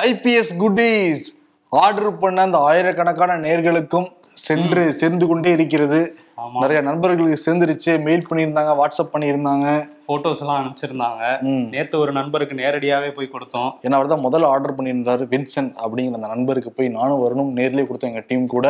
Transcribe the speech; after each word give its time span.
IPS 0.00 0.50
குட்டீஸ் 0.60 1.24
order 1.80 2.18
பண்ண 2.20 2.38
அந்த 2.46 2.58
ஆயிரக்கணக்கான 2.68 3.32
நேர்களுக்கும் 3.46 4.06
சென்று 4.44 4.82
சேர்ந்து 4.98 5.24
கொண்டே 5.30 5.50
இருக்கிறது. 5.56 5.98
நிறைய 6.62 6.78
நண்பர்களுக்கு 6.86 7.36
சேர்ந்துருச்சு. 7.44 7.92
மெயில் 8.06 8.24
பண்ணியிருந்தாங்க 8.28 8.72
வாட்ஸ்அப் 8.78 9.12
பண்ணியிருந்தாங்க. 9.14 9.66
போட்டோஸ் 10.10 10.40
எல்லாம் 10.42 10.58
அனுப்பிச்சிருந்தாங்க. 10.60 11.22
நேத்து 11.74 11.96
ஒரு 12.04 12.12
நண்பருக்கு 12.18 12.54
நேரடியாவே 12.62 13.10
போய் 13.16 13.30
கொடுத்தோம். 13.34 13.68
ஏன்னா 13.84 13.98
அவர் 13.98 14.10
தான் 14.12 14.24
முதல்ல 14.26 14.50
ஆர்டர் 14.54 14.76
பண்ணியிருந்தாரு 14.78 15.26
வின்சென்ட் 15.34 15.74
அப்படிங்கிற 15.84 16.18
அந்த 16.20 16.30
நண்பருக்கு 16.34 16.72
போய் 16.78 16.90
நானும் 16.98 17.22
வரணும் 17.24 17.52
நேர்லயே 17.58 17.86
கொடுத்தோம் 17.90 18.12
எங்க 18.14 18.24
டீம் 18.30 18.46
கூட. 18.54 18.66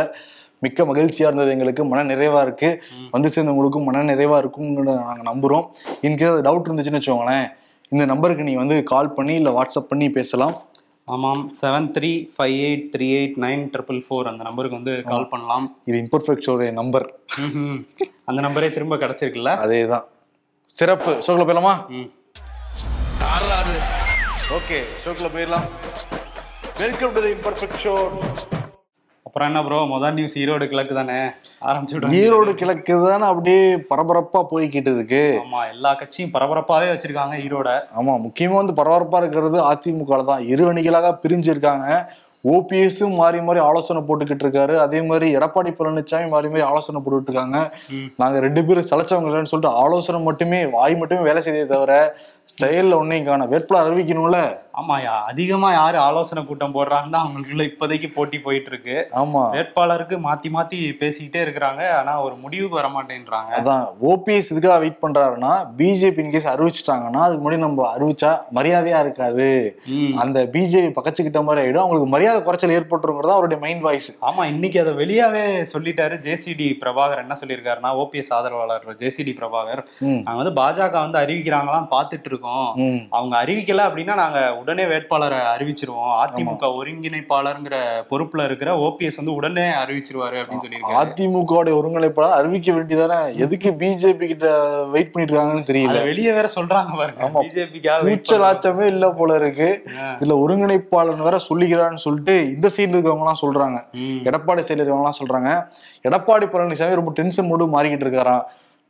மிக்க 0.66 0.84
மகிழ்ச்சியா 0.90 1.28
இருந்தது 1.28 1.54
எங்களுக்கு 1.56 1.84
மன 1.92 2.04
நிறைவா 2.12 2.42
இருக்கு. 2.48 2.72
வந்து 3.14 3.30
சேர்ந்தவங்களுக்கும் 3.36 3.88
மன 3.90 4.04
நிறைவா 4.12 4.36
இருக்கும்னு 4.44 4.84
நாங்க 4.90 5.24
நம்புறோம். 5.30 5.64
இன்கேஸ் 6.08 6.44
டவுட் 6.48 6.68
இருந்துச்சுன்னு 6.68 7.02
வச்சுக்கோங்களேன் 7.02 7.48
இந்த 7.92 8.04
நம்பருக்கு 8.12 8.48
நீ 8.50 8.56
வந்து 8.64 8.76
கால் 8.92 9.14
பண்ணி 9.16 9.34
இல்ல 9.40 9.50
வாட்ஸ்அப் 9.56 9.90
பண்ணி 9.94 10.06
பேசலாம். 10.18 10.54
ஆமாம். 11.14 11.52
Seven 11.60 11.88
three 11.96 12.10
five 12.34 12.56
eight 12.66 12.84
three 12.94 13.06
eight 13.18 13.36
nine 13.44 13.62
triple 13.72 14.00
four 14.06 14.28
அந்த 14.30 14.42
நம்பருக்கு 14.42 14.76
வந்து 14.76 14.94
கால் 15.02 15.28
பண்ணலாம். 15.28 15.66
இது 15.84 15.96
இம்பர்ஃபெக்ட் 16.02 16.44
ஷோடைய 16.46 16.72
நம்பர். 16.72 17.06
அந்த 18.24 18.40
நம்பரே 18.42 18.72
திரும்ப 18.72 18.96
கிடைச்சிருக்குல்ல? 18.96 19.52
அதே 19.56 19.86
தான் 19.86 20.04
சிறப்பு. 20.66 21.12
ஷோக்கில் 21.26 21.46
போயிடலாமா? 21.48 21.74
ம். 21.88 22.08
ஓகே. 24.58 24.78
ஷோக்கில் 25.04 25.32
போயிடலாம். 25.34 25.66
Welcome 26.78 27.12
to 27.12 27.22
the 27.22 27.32
imperfect 27.32 27.80
show 27.84 27.94
அப்புறம் 29.32 29.48
என்ன 29.50 29.60
ப்ரோ 29.66 29.76
முதல் 29.92 30.16
நியூஸ் 30.16 30.34
ஈரோடு 30.40 30.64
கிழக்கு 30.70 30.94
தானே? 30.98 31.20
ஆரம்பிச்சு 31.68 32.16
ஈரோடு 32.18 32.52
கிழக்கு 32.60 32.94
தானே 33.04 33.24
அப்படியே 33.28 33.62
பரபரப்பா 33.90 34.40
போய்கிட்டு 34.50 34.90
இருக்கு. 34.96 35.22
ஆமா 35.44 35.60
எல்லா 35.74 35.90
கட்சியும் 36.00 36.32
பரபரப்பாவே 36.34 36.88
வச்சிருக்காங்க 36.90 37.36
ஈரோட. 37.44 37.70
ஆமா 38.00 38.14
முக்கியமா 38.24 38.56
வந்து 38.60 38.74
பரபரப்பா 38.80 39.20
இருக்கிறது 39.22 39.58
அதிமுக 39.70 40.18
தான். 40.32 40.42
இரு 40.52 40.66
அணிகளாக 40.72 41.12
பிரிஞ்சிருக்காங்க. 41.22 41.86
ஓபிஎஸும் 42.44 43.16
மாறி 43.20 43.40
மாறி 43.46 43.60
ஆலோசனை 43.68 44.02
போட்டுக்கிட்டு 44.06 44.44
இருக்காரு. 44.46 44.74
அதே 44.84 45.00
மாதிரி 45.08 45.26
எடப்பாடி 45.38 45.72
பழனிசாமி 45.80 46.28
மாறி 46.34 46.50
மாறி 46.52 46.64
ஆலோசனை 46.70 47.00
போட்டுட்டு 47.04 47.30
இருக்காங்க. 47.30 47.58
நாங்க 48.22 48.36
ரெண்டு 48.46 48.64
பேரும் 48.68 48.88
சளைச்சவங்க 48.90 49.30
இல்லைன்னு 49.30 49.52
சொல்லிட்டு 49.54 49.78
ஆலோசனை 49.84 50.20
மட்டுமே 50.28 50.60
வாய் 50.76 51.00
மட்டுமே 51.02 51.22
வேலை 51.30 51.42
செய்தே 51.48 51.66
தவிர 51.74 51.94
செயல்ல 52.52 52.98
ஒன்னையும் 52.98 53.26
காண 53.26 53.44
வேட்பாளர் 53.46 53.88
அறிவிக்கணும்ல? 53.88 54.38
ஆமாயா 54.80 55.14
அதிகமா 55.28 55.68
யாரு 55.72 55.98
ஆலோசனை 55.98 56.42
கூட்டம் 56.42 56.74
போடுறாங்கன்னா 56.74 57.18
அவங்களுக்குள்ள 57.22 57.64
இப்போதைக்கு 57.68 58.08
போட்டி 58.12 58.38
போயிட்டு 58.38 58.70
இருக்கு 58.70 58.94
ஆமா. 59.20 59.42
வேட்பாளருக்கு 59.54 60.16
மாத்தி 60.22 60.48
மாத்தி 60.50 60.78
பேசிக்கிட்டே 61.00 61.40
இருக்கிறாங்க 61.44 61.82
ஆனா 61.96 62.12
ஒரு 62.22 62.34
முடிவுக்கு 62.42 62.78
வர 62.78 62.88
மாட்டேன்றாங்க 62.88 63.52
அதான் 63.58 63.82
ஓபிஎஸ் 64.10 64.50
இதுக்காக 64.52 64.78
வெயிட் 64.78 65.02
பண்றாருன்னா 65.02 65.50
பிஜேபி 65.78 66.22
இன்கேஸ் 66.24 66.48
அறிவிச்சிட்டாங்கன்னா 66.52 67.22
அதுக்கு 67.26 67.42
முன்னாடி 67.44 67.64
நம்ம 67.64 67.86
அறிவிச்சா 67.92 68.30
மரியாதையா 68.52 69.00
இருக்காது. 69.00 69.48
அந்த 70.22 70.38
பிஜேபி 70.54 70.90
பக்கச்சுக்கிட்ட 70.96 71.42
மாதிரி 71.42 71.62
ஆயிடும். 71.64 71.82
அவங்களுக்கு 71.82 72.08
மரியாதை 72.08 72.40
குறைச்சல் 72.42 72.76
ஏற்பட்டுருங்கிறதா 72.78 73.36
அவருடைய 73.36 73.60
மைண்ட் 73.60 73.84
வாய்ஸ் 73.84 74.10
ஆமா 74.22 74.44
இன்னைக்கு 74.52 74.80
அதை 74.80 74.94
வெளியாவே 74.94 75.44
சொல்லிட்டாரு 75.74 76.16
ஜேசிடி 76.26 76.68
பிரபாகர். 76.82 77.22
என்ன 77.22 77.36
சொல்லியிருக்காருன்னா 77.42 77.92
ஓபிஎஸ் 78.00 78.32
ஆதரவாளர் 78.32 78.98
ஜேசிடி 79.02 79.34
பிரபாகர். 79.40 79.84
ம். 80.06 80.20
நாங்க 80.24 80.38
வந்து 80.42 80.56
பாஜக 80.60 80.96
வந்து 81.00 81.20
அறிவிக்கிறாங்களான்னு 81.22 81.92
பார்த்துட்டு 81.92 82.20
இருக்கோம். 82.24 82.41
ம். 82.76 83.06
அவங்க 83.10 83.44
அறிவிக்கல 83.44 83.80
அப்படின்னா 83.82 84.14
நாங்க 84.14 84.56
உடனே 84.56 84.86
வேட்பாளரை 84.86 85.38
அறிவிச்சிருவோம். 85.38 86.24
அதிமுக 86.24 86.74
ஒருங்கிணைப்பாளருங்கிற 86.78 87.76
பொறுப்புல 88.10 88.44
இருக்கிற 88.44 88.76
ஓபிஎஸ் 88.76 89.16
வந்து 89.16 89.34
உடனே 89.34 89.62
அறிவிச்சிருவாரு 89.62 90.36
அப்படின்னு 90.36 90.64
சொல்லியிருக்காரு. 90.64 90.98
அதிமுக 91.00 91.74
ஒருங்கிணைப்பாளர் 91.74 92.30
அறிவிக்க 92.30 92.72
வேண்டியதானே? 92.72 93.36
எதுக்கு 93.36 93.70
பிஜேபி 93.70 94.26
கிட்ட 94.26 94.48
வெயிட் 94.84 95.12
பண்ணிட்டு 95.12 95.38
இருக்காங்கன்னு 95.38 95.68
தெரியல 95.70 96.04
வெளியே 96.04 96.32
வேற 96.32 96.48
சொல்றாங்க 96.54 96.96
பாருங்க. 96.96 97.40
பிஜேபிக்காக 97.40 98.04
கூச்சலாச்சமே 98.04 98.86
இல்ல 98.86 99.12
போல 99.12 99.34
இருக்கு. 99.34 99.84
இதுல 100.20 100.40
ஒருங்கிணைப்பாளர் 100.44 101.16
வேற 101.16 101.38
சொல்லிக்கிறான்னு 101.48 101.94
சொல்லிட்டு 101.94 102.46
இந்த 102.46 102.68
சைடுல 102.76 102.80
இருக்கவங்க 102.80 103.18
எல்லாம் 103.18 103.42
சொல்றாங்க 103.42 103.78
எடப்பாடி 104.24 104.62
சைடுல 104.68 104.82
இருக்கவங்க 104.82 105.06
எல்லாம் 105.06 105.20
சொல்றாங்க. 105.24 105.68
எடப்பாடி 106.02 106.46
பழனிசாமி 106.46 106.94
ரொம்ப 106.94 107.10
டென்ஷன் 107.10 107.46
மூடு 107.46 107.66
மாறிக்கிட்டு 107.66 108.06
இருக்காராம். 108.06 108.42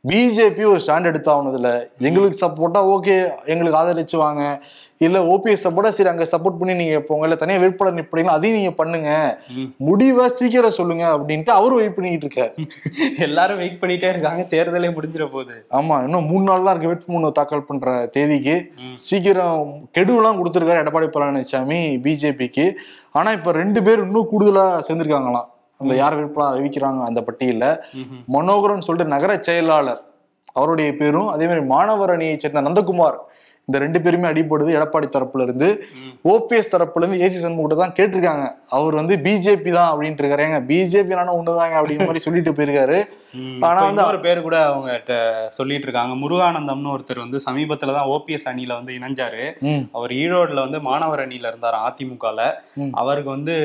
பிஜேபி 0.09 0.63
ஒரு 0.69 0.79
ஸ்டாண்ட் 0.83 1.09
எடுத்தாகணுதுல 1.09 1.69
எங்களுக்கு 2.07 2.37
சப்போர்ட்டா 2.41 2.79
ஓகே 2.93 3.13
எங்களுக்கு 3.51 3.77
ஆதரிச்சு 3.81 4.17
வாங்க 4.23 4.41
இல்ல 5.05 5.19
ஓபிஎஸ் 5.33 5.63
சப்போர்ட்டா 5.65 5.91
சரி 5.95 6.09
அங்க 6.11 6.25
சப்போர்ட் 6.31 6.57
பண்ணி 6.59 6.73
நீங்க 6.79 6.97
போங்க. 7.07 7.23
இல்ல 7.27 7.35
தனியா 7.41 7.61
வேட்பாளர் 7.61 7.97
நிப்பீங்களா 7.99 8.35
அதையும் 8.37 8.57
நீங்க 8.57 8.71
பண்ணுங்க. 8.79 9.11
முடிவை 9.87 10.25
சீக்கிரம் 10.39 10.75
சொல்லுங்க 10.79 11.05
அப்படின்ட்டு 11.13 11.53
அவரும் 11.57 11.79
வெயிட் 11.81 11.95
பண்ணிக்கிட்டு 11.95 12.27
இருக்காரு. 12.27 12.53
எல்லாரும் 13.27 13.61
வெயிட் 13.61 13.79
பண்ணிட்டே 13.81 14.11
இருக்காங்க. 14.13 14.43
தேர்தலே 14.53 14.91
முடிஞ்சிட 14.97 15.27
போகுது 15.35 15.55
ஆமா 15.79 15.97
இன்னும் 16.07 16.29
மூணு 16.31 16.45
நாள் 16.49 16.65
தான் 16.67 16.75
இருக்கு 16.75 16.91
வேட்புமனு 16.91 17.31
தாக்கல் 17.39 17.67
பண்ற 17.69 17.95
தேதிக்கு. 18.17 18.57
சீக்கிரம் 19.07 19.71
கெடுவெல்லாம் 19.97 20.39
கொடுத்துருக்காரு 20.41 20.83
எடப்பாடி 20.83 21.09
பழனிசாமி 21.15 21.81
பிஜேபிக்கு 22.05 22.67
ஆனா 23.19 23.31
இப்ப 23.39 23.57
ரெண்டு 23.61 23.79
பேர் 23.87 24.05
இன்னும் 24.07 24.29
கூடுதலா 24.33 24.67
சேர்ந்திருக்காங்களாம். 24.87 25.49
அந்த 25.83 25.95
யார் 26.01 26.17
வேட்பாளர் 26.19 26.55
அறிவிக்கிறாங்க 26.55 27.01
அந்த 27.09 27.21
பட்டியல்ல. 27.27 27.67
மனோகரன் 28.35 28.87
சொல்லிட்டு 28.87 29.13
நகர 29.15 29.33
செயலாளர். 29.41 30.01
அவருடைய 30.53 30.89
பேரும் 31.01 31.29
அதே 31.35 31.45
மாதிரி 31.49 31.65
மாணவர் 31.65 32.11
அணியை 32.15 32.35
சேர்ந்த 32.37 32.61
நந்தகுமார். 32.67 33.19
இந்த 33.65 33.79
ரெண்டு 33.79 34.01
பேருமே 34.01 34.27
அடிபடுது. 34.27 34.75
எடப்பாடி 34.77 35.05
தரப்புல 35.09 35.41
இருந்து. 35.41 35.67
ஓபிஎஸ் 36.23 36.71
தரப்புல 36.71 37.03
இருந்து 37.03 37.17
ஏசி 37.19 37.45
சண்முகிட்ட 37.45 37.75
தான் 37.75 37.91
கேட்டிருக்காங்க. 37.91 38.45
அவர் 38.69 38.93
வந்து 38.93 39.17
பிஜேபி 39.17 39.71
தான் 39.71 39.93
அப்படின்ட்டு 39.93 40.21
இருக்காரு 40.21 40.43
ஏங்க 40.45 40.59
பிஜேபி 40.67 41.05
நானும் 41.05 41.35
ஒண்ணுதாங்க 41.35 41.75
அப்படிங்கிற 41.79 41.99
மாதிரி 41.99 42.19
சொல்லிட்டு 42.19 42.51
போயிருக்காரு. 42.51 42.97
ஆனா 43.61 43.81
வந்து- 43.81 43.87
இன்னொரு 43.87 44.19
பேர் 44.19 44.41
கூட 44.41 44.65
அவங்க 44.65 44.91
சொல்லிட்டு 45.49 45.83
இருக்காங்க 45.83 46.27
முருகானந்தம்னு 46.27 46.93
ஒருத்தர் 46.95 47.19
வந்து 47.19 47.39
சமீபத்துல 47.49 47.93
தான் 47.93 48.07
ஓபிஎஸ் 48.07 48.49
அணியில 48.49 48.73
வந்து 48.73 48.93
இணைஞ்சாரு. 48.93 49.45
அவர் 49.91 50.11
ஈரோடுல 50.11 50.53
வந்து 50.53 50.79
மாணவர் 50.79 51.27
அணியில 51.27 51.47
இருந்தார் 51.47 51.73
அதிமுகல. 51.73 52.41
அவருக்கு 52.91 53.29
வந்து 53.29 53.55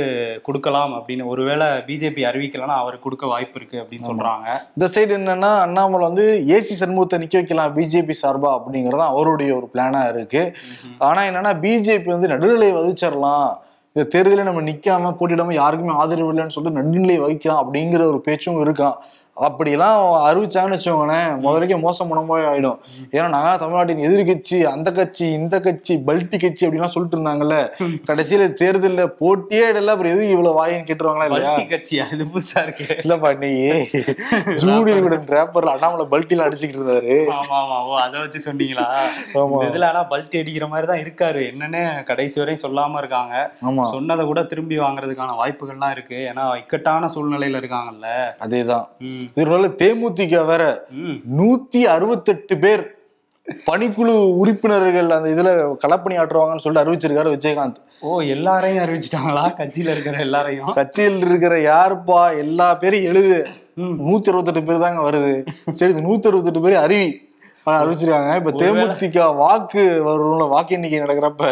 கொடுக்கலாம் 0.43 0.93
அப்படின்னு. 0.95 1.25
ஒருவேளை 1.25 1.67
பிஜேபி 1.67 2.25
அறிவிக்கலன்னா 2.31 2.77
அவருக்கு 2.77 3.03
கொடுக்க 3.03 3.27
வாய்ப்பு 3.27 3.61
இருக்கு 3.61 3.79
அப்படின்னு 3.79 4.09
சொல்றாங்க. 4.09 4.49
இந்த 4.77 4.87
சைடு 4.95 5.21
என்னன்னா 5.21 5.59
அண்ணாமலை 5.59 6.07
வந்து 6.07 6.45
ஏசி 6.47 6.83
சண்முகத்தை 6.85 7.19
நிக்க 7.19 7.33
வைக்கலாம் 7.33 7.77
பிஜேபி 7.77 8.13
சார்பா 8.23 8.61
அப்படிங்கறது 8.61 9.07
அவருடைய 9.07 9.57
ஒரு 9.57 9.69
பிளானா 9.75 9.87
இருக்கு. 9.97 10.55
ஆனா 10.99 11.21
என்னன்னா 11.23 11.53
பிஜேபி 11.61 12.05
வந்து 12.05 12.29
நடுநிலை 12.29 12.73
வகிச்சிடலாம் 12.73 13.49
இந்த 13.97 14.09
தேர்தலில் 14.09 14.43
நம்ம 14.43 14.61
நிக்காம 14.61 15.13
போட்டியிடாம 15.21 15.53
யாருக்குமே 15.53 15.93
ஆதரவு 15.93 16.33
இல்லைன்னு 16.33 16.49
சொல்லிட்டு 16.49 16.81
நடுநிலை 16.83 17.21
வகிக்கலாம் 17.21 17.63
அப்படிங்கிற 17.63 18.03
ஒரு 18.05 18.21
பேச்சும் 18.21 18.61
இருக்கான் 18.61 18.97
அப்படியெல்லாம் 19.47 19.99
அறிவிச்சாங்கன்னு 20.29 20.77
வச்சுக்கோங்களேன். 20.77 21.43
முதல்ல 21.45 21.79
மோசம் 21.85 22.09
பண்ண 22.09 22.23
மாதிரி 22.23 22.47
ஆயிடும். 22.51 22.79
ஏன்னா 23.13 23.29
நான் 23.29 23.59
தமிழ்நாட்டின் 23.59 24.03
எதிர்கட்சி 24.09 24.59
அந்த 24.73 24.93
கட்சி 24.93 25.33
இந்த 25.33 25.61
கட்சி 25.61 25.95
பல்டி 26.09 26.39
கட்சி 26.39 26.67
அப்படின்லாம் 26.67 26.95
சொல்லிட்டு 26.95 27.17
இருந்தாங்கல்ல. 27.19 27.57
கடைசியில 28.11 28.53
தேர்தலில் 28.53 29.15
போட்டியே 29.21 29.65
இடல 29.73 29.87
அப்புறம் 29.87 30.13
எதுக்கு 30.13 30.31
இவ்வளவு 30.31 30.59
வாயின்னு 30.59 30.89
கேட்டுருவாங்களா 30.89 31.25
இல்லையா? 31.25 31.55
கட்சியா? 31.71 32.07
இது 32.13 32.25
புதுசா 32.25 32.63
இருக்கு. 32.63 32.87
இல்லப்பா 33.05 33.39
நீ 33.39 33.51
ஜூனியர் 34.57 35.27
ரேப்பர்ல 35.37 35.71
அண்ணாமலை 35.71 36.07
பல்ட்டில 36.07 36.47
அடிச்சுக்கிட்டு 36.47 36.81
இருந்தாரு. 36.83 37.17
ஆமா 37.39 37.57
ஆமா 37.63 37.79
ஓ 37.85 37.99
அதை 37.99 38.21
வச்சு 38.21 38.51
சொன்னீங்களா? 38.51 38.87
ஆமா. 39.35 39.59
இதுல 39.69 39.89
ஆனா 39.89 40.05
பல்ட்டி 40.11 40.39
அடிக்கிற 40.39 40.67
மாதிரி 40.67 40.87
தான் 40.87 41.03
இருக்காரு. 41.05 41.43
என்னன்னு 41.53 42.05
கடைசி 42.05 42.41
வரையும் 42.41 42.63
சொல்லாம 42.63 42.99
இருக்காங்க. 42.99 43.53
ஆமா. 43.67 43.85
சொன்னதை 43.91 44.27
கூட 44.27 44.43
திரும்பி 44.43 44.79
வாங்குறதுக்கான 44.79 45.37
வாய்ப்புகள்லாம் 45.43 45.91
இருக்கு. 45.91 46.15
ஏன்னா 46.33 46.57
இக்கட்டான 46.57 47.11
சூழ்நிலையில 47.15 47.61
இருக்காங்கல்ல. 47.63 48.35
அதேதான். 48.41 48.87
இதனால 49.37 49.71
தேமுதிக 49.83 50.45
வேற. 50.47 50.63
நூத்தி 51.39 51.83
அறுபத்தெட்டு 51.83 52.59
பேர் 52.59 52.85
பணிக்குழு 53.67 54.15
உறுப்பினர்கள் 54.41 55.11
அந்த 55.11 55.29
இதுல 55.35 55.51
களப்பணி 55.85 56.17
ஆற்றுவாங்கன்னு 56.23 56.65
சொல்லிட்டு 56.65 56.83
அறிவிச்சிருக்காரு 56.83 57.35
விஜயகாந்த். 57.37 57.79
ஓ 58.01 58.21
எல்லாரையும் 58.21 58.85
அறிவிச்சிட்டாங்களா? 58.85 59.45
கட்சியில 59.61 59.95
இருக்கிற 59.95 60.19
எல்லாரையும்? 60.19 60.73
கட்சியில் 60.73 61.21
இருக்கிற 61.21 61.55
யாருப்பா? 61.71 62.37
எல்லா 62.39 62.75
பேரும் 62.75 63.03
எழுது. 63.03 63.47
நூத்தி 63.79 64.29
அறுபத்தெட்டு 64.33 64.63
பேர் 64.63 64.85
தாங்க 64.85 65.11
வருது. 65.11 65.47
சரி 65.71 65.93
நூத்தி 65.93 66.29
அறுபத்தெட்டு 66.31 66.61
பேர் 66.61 66.85
அறிவி. 66.85 67.09
அறிவிச்சிருக்காங்க. 67.77 68.33
இப்ப 68.41 68.53
தேமுதிக 68.63 69.25
வாக்கு 69.41 69.83
வரும்ல 70.09 70.47
வாக்கு 70.53 70.75
எண்ணிக்கை 70.77 71.01
நடக்கிறப்ப. 71.05 71.51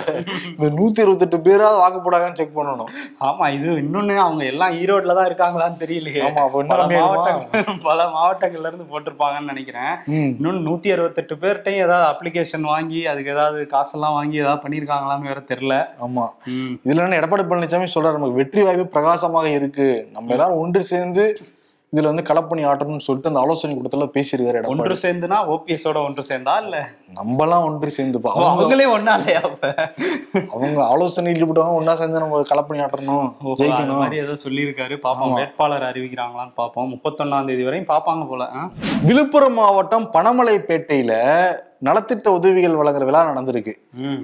இந்த 0.53 0.69
நூத்தி 0.79 1.03
அறுபத்தெட்டு 1.05 1.39
பேராவது 1.47 1.79
வாக்கு 1.83 2.01
போடாங்கன்னு 2.05 2.39
செக் 2.41 2.57
பண்ணணும். 2.59 2.91
ஆமா 3.29 3.47
இது 3.57 3.69
இன்னொன்னு 3.83 4.17
அவங்க 4.25 4.45
எல்லாம் 4.53 4.77
ஈரோட்ல 4.81 5.17
தான் 5.19 5.29
இருக்காங்களான்னு 5.31 5.81
தெரியலையே. 5.85 6.23
ஆமா 6.29 6.45
பல 7.89 8.01
மாவட்டங்கள்ல 8.17 8.71
இருந்து 8.71 8.89
போட்டிருப்பாங்கன்னு 8.93 9.53
நினைக்கிறேன். 9.53 9.93
இன்னொன்னு 10.37 10.63
நூத்தி 10.69 10.95
அறுபத்தெட்டு 10.97 11.37
பேர்ட்டையும் 11.45 11.85
ஏதாவது 11.87 12.07
அப்ளிகேஷன் 12.13 12.67
வாங்கி 12.73 13.03
அதுக்கு 13.13 13.35
ஏதாவது 13.37 13.67
காசெல்லாம் 13.75 14.17
வாங்கி 14.19 14.43
ஏதாவது 14.45 14.65
பண்ணிருக்காங்களான்னு 14.65 15.31
வேற 15.33 15.43
தெரியல. 15.53 15.77
ஆமா. 16.07 16.27
இதுல 16.87 17.11
எடப்பாடி 17.21 17.45
பழனிசாமி 17.51 17.95
சொல்றாரு 17.95 18.19
நமக்கு 18.19 18.41
வெற்றி 18.41 18.63
வாய்ப்பு 18.63 18.87
பிரகாசமாக 18.97 19.51
இருக்கு. 19.59 19.89
நம்ம 20.15 20.33
எல்லாரும் 20.37 20.63
ஒன்று 20.65 20.83
சேர்ந்து 20.93 21.25
இதுல 21.93 22.11
வந்து 22.11 22.25
களப்பணி 22.29 22.63
ஆட்டணும்னு 22.71 23.05
சொல்லிட்டு 23.07 23.31
அந்த 23.31 23.43
ஆலோசனை 23.43 23.75
கூட்டத்துல 23.75 24.07
பேசியிருக்காரு 24.15 24.71
ஒன்று 24.73 24.95
சேர்ந்துனா 25.03 25.37
ஓபிஎஸோட 25.53 25.99
ஒன்று 26.07 26.23
சேர்ந்தா 26.29 26.55
இல்ல? 26.65 26.77
நம்மலாம் 27.19 27.65
ஒன்று 27.67 27.91
சேர்ந்துப்பா 27.97 28.31
அவங்களே 28.45 28.87
ஒன்னா 28.95 29.13
இல்லையா 29.21 29.43
அவங்க 30.55 30.81
ஆலோசனை 30.93 31.33
ஈடுபட்டவங்க 31.35 31.79
ஒன்னா 31.81 31.95
சேர்ந்து 32.01 32.23
நம்ம 32.23 32.41
களப்பணி 32.51 32.83
ஆட்டணும் 32.85 33.29
ஜெயிக்கணும். 33.61 34.01
மாதிரி 34.03 34.19
ஏதோ 34.25 34.35
சொல்லியிருக்காரு. 34.45 34.95
பாப்போம் 35.05 35.35
வேட்பாளர் 35.41 35.87
அறிவிக்கிறாங்களான்னு 35.91 36.55
பாப்போம். 36.61 36.89
முப்பத்தொன்னாம் 36.95 37.49
தேதி 37.51 37.67
வரையும் 37.69 37.91
பாப்பாங்க 37.93 38.27
போல? 38.33 38.49
விழுப்புரம் 39.09 39.57
மாவட்டம் 39.61 40.09
பனமலைப்பேட்டையில 40.17 41.13
நலத்திட்ட 41.89 42.27
உதவிகள் 42.39 42.81
வழங்குற 42.81 43.07
விழா 43.11 43.23
நடந்திருக்கு. 43.31 43.75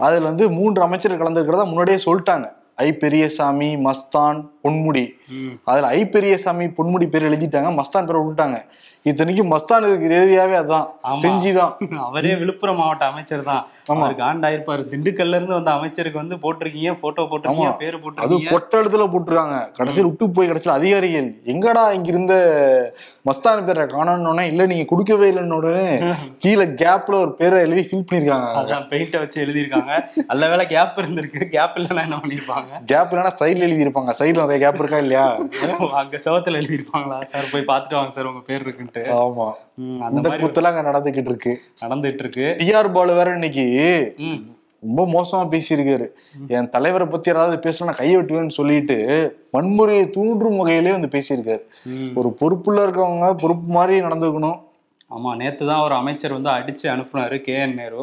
அதுல 0.06 0.28
வந்து 0.30 0.46
மூன்று 0.58 0.82
அமைச்சர்கள் 0.88 1.22
கலந்துருக்கிறதா 1.22 1.70
முன்னாடியே 1.70 2.00
சொல்லிட்டாங்க. 2.06 2.48
ஐ 2.84 2.86
பெரியசாமி 3.00 3.68
மஸ்தான் 3.86 4.38
பொன்முடி. 4.64 5.04
அதுல 5.64 5.86
ஐ 5.92 6.06
பெரியசாமி 6.06 6.66
பொன்முடி 6.78 7.08
பேர் 7.08 7.28
எழுதிட்டாங்க 7.30 7.70
மஸ்தான் 7.76 8.06
பேரை 8.06 8.20
விட்டுட்டாங்க. 8.20 8.58
இத்தனைக்கும் 9.06 9.52
மஸ்தான் 9.52 9.86
இருக்கிற 9.86 10.14
ஏரியாவே 10.16 10.56
அதான். 10.58 10.84
செஞ்சிதான் 11.22 11.72
அவரே 12.06 12.34
விழுப்புரம் 12.34 12.76
மாவட்ட 12.76 13.04
அமைச்சர் 13.04 13.42
தான். 13.42 13.62
அவருக்கு 13.92 14.22
ஆண்டாயிருப்பாரு. 14.22 14.82
திண்டுக்கல்ல 14.92 15.38
இருந்து 15.38 15.54
வந்த 15.54 15.70
அமைச்சருக்கு 15.70 16.20
வந்து 16.20 16.36
போட்டிருக்கீங்க 16.36 16.92
போட்டோ 17.00 17.22
போட்டிருக்கீங்க. 17.22 17.72
பேரு 17.78 17.96
அது 17.96 18.02
போட்டிருக்கீங்க. 18.04 18.52
பொட்ட 18.52 18.82
இடத்துல 18.82 19.06
போட்டுருக்காங்க. 19.12 19.56
கடைசியில் 19.72 20.08
விட்டு 20.08 20.30
போய் 20.30 20.46
கடைசியில் 20.46 20.76
அதிகாரிகள். 20.76 21.28
எங்கடா 21.46 21.92
இங்க 21.92 22.08
இருந்த 22.08 22.36
மஸ்தான் 23.26 23.64
பேரை 23.64 23.86
காணோன்னு 23.86 24.44
இல்ல 24.44 24.66
நீங்க 24.66 24.84
கொடுக்கவே 24.84 25.26
இல்லைன்னு 25.32 25.58
உடனே 25.58 25.88
கீழே 26.44 26.64
கேப்ல 26.82 27.20
ஒரு 27.20 27.34
பேரை 27.34 27.58
எழுதி 27.60 27.82
ஃபில் 27.82 28.06
பண்ணிருக்காங்க. 28.06 28.48
அதான் 28.60 28.86
பெயிண்ட 28.90 29.18
வச்சு 29.18 29.44
எழுதியிருக்காங்க. 29.44 29.92
நல்ல 30.26 30.48
வேளை 30.48 30.66
கேப் 30.66 31.00
இருந்திருக்கு. 31.02 31.42
கேப் 31.52 31.76
இல்லைன்னா 31.76 32.06
என்ன 32.06 32.20
பண்ணிருப்பாங்க 32.22 32.80
கேப் 32.86 33.12
இல்லைன்னா 33.12 33.34
சைடுல 33.40 33.68
எழுதி 33.68 33.86
இருப்பாங்க 33.86 34.14
சைடுல 34.20 34.46
நிறைய 34.52 34.64
கேப் 34.64 34.80
இருக்கா 34.80 34.98
இல்லையா? 34.98 35.26
அங்க 36.00 36.16
செவத்துல 36.24 36.58
எழுதியிருப்பாங்களா? 36.60 37.18
சார் 37.24 37.52
போய் 37.52 37.68
பார்த்துட்டு 37.70 37.94
வாங்க 37.94 38.10
சார் 38.10 38.26
உங்க 38.26 38.40
பேர் 38.40 38.64
இருக்குன்ட்டு. 38.64 39.02
ஆமா. 39.18 39.46
அந்த 40.08 40.30
கூத்தெல்லாம் 40.42 40.72
அங்க 40.72 40.84
நடந்துகிட்டு 40.90 41.30
இருக்கு. 41.32 41.52
நடந்துட்டு 41.84 42.22
இருக்கு 42.24 42.44
டிஆர் 42.60 42.92
பாலு 42.92 43.12
வேற 43.12 43.30
இன்னைக்கு 43.32 43.64
ரொம்ப 44.82 45.02
மோசமா 45.06 45.42
பேசியிருக்காரு. 45.50 46.06
என் 46.48 46.70
தலைவரை 46.70 47.06
பத்தி 47.06 47.30
யாராவது 47.30 47.58
பேசலாம் 47.58 47.98
கையை 47.98 48.14
வெட்டுவேன்னு 48.16 48.56
சொல்லிட்டு 48.58 48.96
வன்முறையை 49.56 50.10
தூண்டும் 50.10 50.56
வகையிலே 50.56 50.92
வந்து 50.92 51.10
பேசியிருக்காரு. 51.16 51.62
ஒரு 52.14 52.30
பொறுப்புள்ள 52.40 52.86
இருக்கவங்க 52.86 53.28
பொறுப்பு 53.34 53.68
மாதிரி 53.72 54.04
நடந்துக்கணும். 54.06 54.58
ஆமா 55.12 55.30
நேத்து 55.36 55.64
தான் 55.66 55.82
ஒரு 55.82 55.94
அமைச்சர் 55.94 56.34
வந்து 56.34 56.50
அடிச்சு 56.50 56.86
அனுப்புனாரு 56.88 57.36
கே 57.42 57.54
என் 57.62 57.74
நேரு. 57.74 58.02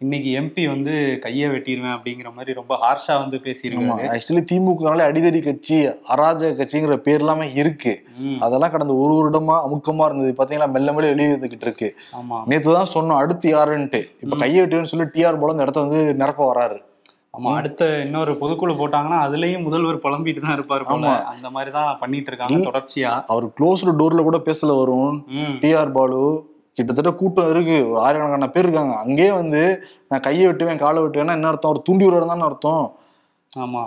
இன்னைக்கு 0.00 0.30
எம்பி 0.38 0.62
வந்து 0.68 0.92
கையை 1.18 1.46
வெட்டிடுவேன் 1.48 1.94
அப்படிங்கிற 1.96 2.28
மாதிரி 2.34 2.52
ரொம்ப 2.52 2.74
ஹார்ஷா 2.76 3.14
வந்து 3.18 3.36
ஆமா 3.36 3.44
பேசியிருக்காரு 3.46 4.08
ஆக்சுவலி 4.08 4.42
திமுகனாலே 4.50 5.04
அடிதடி 5.08 5.40
கட்சி 5.40 5.76
அராஜக 6.14 6.52
கட்சிங்கிற 6.60 6.96
பேர் 6.98 7.22
எல்லாமே 7.24 7.46
இருக்கு. 7.54 7.94
அதெல்லாம் 8.40 8.74
கடந்த 8.74 8.94
ஒரு 9.02 9.14
வருடமா 9.18 9.56
அமுக்கமா 9.66 10.06
இருந்தது. 10.06 10.32
பாத்தீங்களா 10.38 10.70
மெல்ல 10.76 10.92
மெல்ல 10.92 11.12
வெளியே 11.12 11.34
வந்துகிட்டு 11.34 11.68
இருக்கு. 11.68 11.90
ஆமா. 12.18 12.38
நேத்து 12.46 12.78
தான் 12.78 12.92
சொன்னோம் 12.96 13.20
அடுத்து 13.22 13.48
யாருன்ட்டு. 13.50 14.02
இப்ப 14.22 14.36
கையை 14.36 14.60
வெட்டுவேன்னு 14.62 14.92
சொல்லி 14.92 15.08
டிஆர் 15.16 15.40
போல 15.42 15.54
இந்த 15.56 15.66
இடத்த 15.66 15.86
வந்து 15.86 16.02
நிரப்ப 16.22 16.42
வராரு. 16.52 16.78
ஆமா 17.34 17.50
அடுத்த 17.58 17.82
இன்னொரு 17.98 18.32
பொதுக்குழு 18.40 18.72
போட்டாங்கன்னா 18.78 19.18
அதுலயும் 19.26 19.62
முதல்வர் 19.62 20.02
புலம்பிட்டு 20.02 20.40
தான் 20.40 20.56
இருப்பாரு 20.56 20.82
ஆமா. 20.94 21.12
அந்த 21.30 21.48
மாதிரி 21.50 21.70
தான் 21.76 21.90
பண்ணிட்டு 22.00 22.30
இருக்காங்க 22.30 22.58
தொடர்ச்சியா. 22.66 23.12
அவர் 23.28 23.46
க்ளோஸ்டு 23.58 23.94
டோர்ல 24.00 24.22
கூட 24.22 24.38
பேசல 24.48 24.74
வரும் 24.78 25.14
டிஆர் 25.62 25.92
பாலு 25.92 26.20
கிட்டத்தட்ட 26.78 27.10
கூட்டம் 27.12 27.48
இருக்கு. 27.50 27.78
ஒரு 27.88 27.98
ஆயிரக்கணக்கான 28.00 28.48
பேர் 28.48 28.66
இருக்காங்க. 28.66 28.94
அங்கேயே 29.04 29.32
வந்து 29.32 29.62
நான் 30.10 30.24
கையை 30.26 30.44
வெட்டுவேன் 30.46 30.82
காலை 30.84 31.00
வெட்டுவேன்னா 31.02 31.36
என்ன 31.38 31.50
அர்த்தம்? 31.50 31.70
அவர் 31.70 31.86
தூண்டி 31.88 32.04
விடுறது 32.06 32.32
தானே 32.32 32.46
அர்த்தம். 32.46 32.84
ஆமா. 33.52 33.82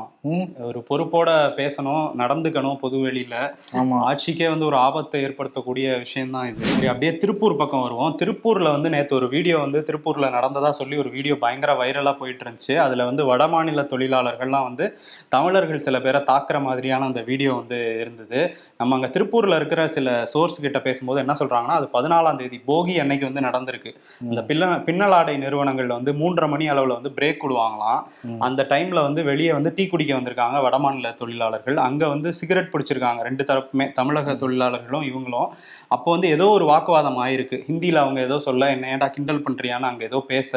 ஒரு 0.59 0.79
பொறுப்போட 0.89 1.29
பேசணும் 1.57 2.05
நடந்துக்கணும் 2.17 2.77
பொது 2.79 2.97
வெளியில. 3.07 3.35
ஆமா. 3.73 3.97
ஆட்சிக்கே 4.05 4.49
வந்து 4.49 4.65
ஒரு 4.65 4.75
ஆபத்தை 4.75 5.23
ஏற்படுத்தக்கூடிய 5.25 5.97
விஷயம் 5.99 6.31
தான் 6.31 6.47
இது. 6.47 6.65
சரி 6.65 6.87
அப்படியே 6.87 7.17
திருப்பூர் 7.17 7.55
பக்கம் 7.55 7.81
வருவோம். 7.81 8.15
திருப்பூர்ல 8.21 8.71
வந்து 8.71 8.89
நேற்று 8.89 9.15
ஒரு 9.15 9.27
வீடியோ 9.27 9.57
வந்து 9.57 9.79
திருப்பூர்ல 9.81 10.29
நடந்ததா 10.29 10.69
சொல்லி 10.69 10.97
ஒரு 10.97 11.09
வீடியோ 11.09 11.35
பயங்கர 11.35 11.73
வைரலா 11.73 12.13
போயிட்டு 12.17 12.45
இருந்துச்சு 12.45 12.75
அதுல 12.77 13.05
வந்து 13.05 13.25
வடமாநில 13.31 13.83
தொழிலாளர்கள்லாம் 13.93 14.63
வந்து 14.63 14.97
தமிழர்கள் 15.29 15.79
சில 15.79 15.99
பேரை 15.99 16.21
தாக்குற 16.21 16.61
மாதிரியான 16.61 17.05
அந்த 17.05 17.21
வீடியோ 17.21 17.53
வந்து 17.53 17.97
இருந்தது. 18.01 18.39
நம்ம 18.77 18.95
அங்க 18.95 19.07
திருப்பூர்ல 19.07 19.55
இருக்கிற 19.55 19.87
சில 19.87 20.25
சோர்ஸ் 20.25 20.61
கிட்ட 20.61 20.79
பேசும்போது 20.79 21.19
என்ன 21.19 21.35
சொல்றாங்கன்னா 21.39 21.77
அது 21.81 21.89
பதினாலாம் 21.93 22.35
தேதி 22.35 22.61
போகி 22.67 22.99
அன்னைக்கு 22.99 23.25
வந்து 23.25 23.45
நடந்திருக்கு. 23.47 23.93
இந்த 24.21 24.41
பின்ன 24.41 24.81
பின்னலாடை 24.87 25.37
நிறுவனங்கள்ல 25.45 25.87
வந்து 25.87 26.13
மூன்றரை 26.13 26.49
மணி 26.49 26.69
அளவுல 26.69 26.97
வந்து 26.99 27.13
பிரேக் 27.19 27.45
விடுவாங்களாம். 27.45 28.01
அந்த 28.39 28.65
டைம்ல 28.69 29.01
வந்து 29.01 29.23
வெளியே 29.23 29.53
வந்து 29.53 29.73
டீ 29.73 29.87
குடிக்க 29.87 30.13
வந்திருக்காங்க 30.17 30.57
வடமாநில 30.65 31.09
தொழிலாளர்கள். 31.21 31.77
அங்க 31.87 32.03
வந்து 32.07 32.29
சிகரெட் 32.33 32.71
பிடிச்சிருக்காங்க 32.73 33.21
ரெண்டு 33.21 33.43
தரப்புமே 33.43 33.87
தமிழக 33.91 34.35
தொழிலாளர்களும் 34.35 35.05
இவங்களும். 35.11 35.49
அப்போ 35.87 36.09
வந்து 36.11 36.27
ஏதோ 36.35 36.45
ஒரு 36.49 36.65
வாக்குவாதம் 36.65 37.19
ஆயிருக்கு. 37.25 37.57
ஹிந்தியில 37.69 38.01
அவங்க 38.03 38.19
ஏதோ 38.21 38.37
சொல்ல 38.39 38.69
என்ன 38.69 38.91
ஏன்டா 38.95 39.09
கிண்டல் 39.09 39.43
பண்றியான்னு 39.47 39.89
அங்க 39.91 40.03
ஏதோ 40.03 40.19
பேச. 40.27 40.51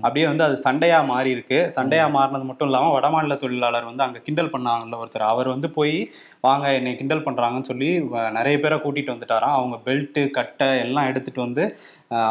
அப்படியே 0.00 0.26
வந்து 0.26 0.44
அது 0.44 0.56
சண்டையா 0.66 1.00
மாறி 1.12 1.30
இருக்கு 1.30 1.58
சண்டையா 1.76 2.06
மாறினது 2.16 2.46
மட்டும் 2.50 2.68
இல்லாம 2.68 2.92
வடமாநில 2.98 3.36
தொழிலாளர் 3.36 3.90
வந்து 3.90 4.06
அங்க 4.06 4.18
கிண்டல் 4.18 4.52
பண்ணாங்கல்ல 4.54 5.00
ஒருத்தர். 5.02 5.26
அவர் 5.34 5.48
வந்து 5.48 5.70
போய் 5.70 5.96
வாங்க 6.44 6.66
என்னை 6.72 6.90
கிண்டல் 6.96 7.26
பண்றாங்கன்னு 7.26 7.68
சொல்லி 7.68 7.88
நிறைய 8.36 8.56
பேரை 8.60 8.76
கூட்டிட்டு 8.78 9.12
வந்துட்டாராம். 9.12 9.56
அவங்க 9.58 9.76
பெல்ட்டு 9.86 10.22
கட்டை 10.30 10.68
எல்லாம் 10.78 11.08
எடுத்துட்டு 11.10 11.40
வந்து 11.40 11.64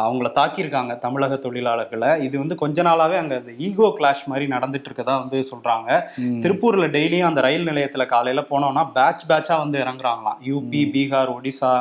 அவங்கள 0.04 0.28
தாக்கியிருக்காங்க 0.38 0.92
தமிழக 0.98 1.34
தொழிலாளர்களை. 1.36 2.10
இது 2.26 2.36
வந்து 2.42 2.54
கொஞ்ச 2.56 2.82
நாளாவே 2.82 3.16
அங்க 3.22 3.34
இந்த 3.42 3.52
ஈகோ 3.66 3.88
கிளாஷ் 3.98 4.24
மாதிரி 4.26 4.46
நடந்துட்டு 4.52 4.90
இருக்கதா 4.90 5.16
வந்து 5.22 5.38
சொல்றாங்க. 5.50 5.88
ம். 6.26 6.40
திருப்பூர்ல 6.44 6.88
டெய்லியும் 6.96 7.30
அந்த 7.30 7.40
ரயில் 7.40 7.68
நிலையத்துல 7.68 8.06
காலையில 8.06 8.44
போனோம்னா 8.50 8.84
பேட்ச் 8.94 9.26
பேட்சா 9.30 9.56
வந்து 9.64 9.78
இறங்குறாங்களாம். 9.84 10.40
யூபி 10.50 10.82
பீகார் 10.94 11.34
ஒடிசா 11.36 11.72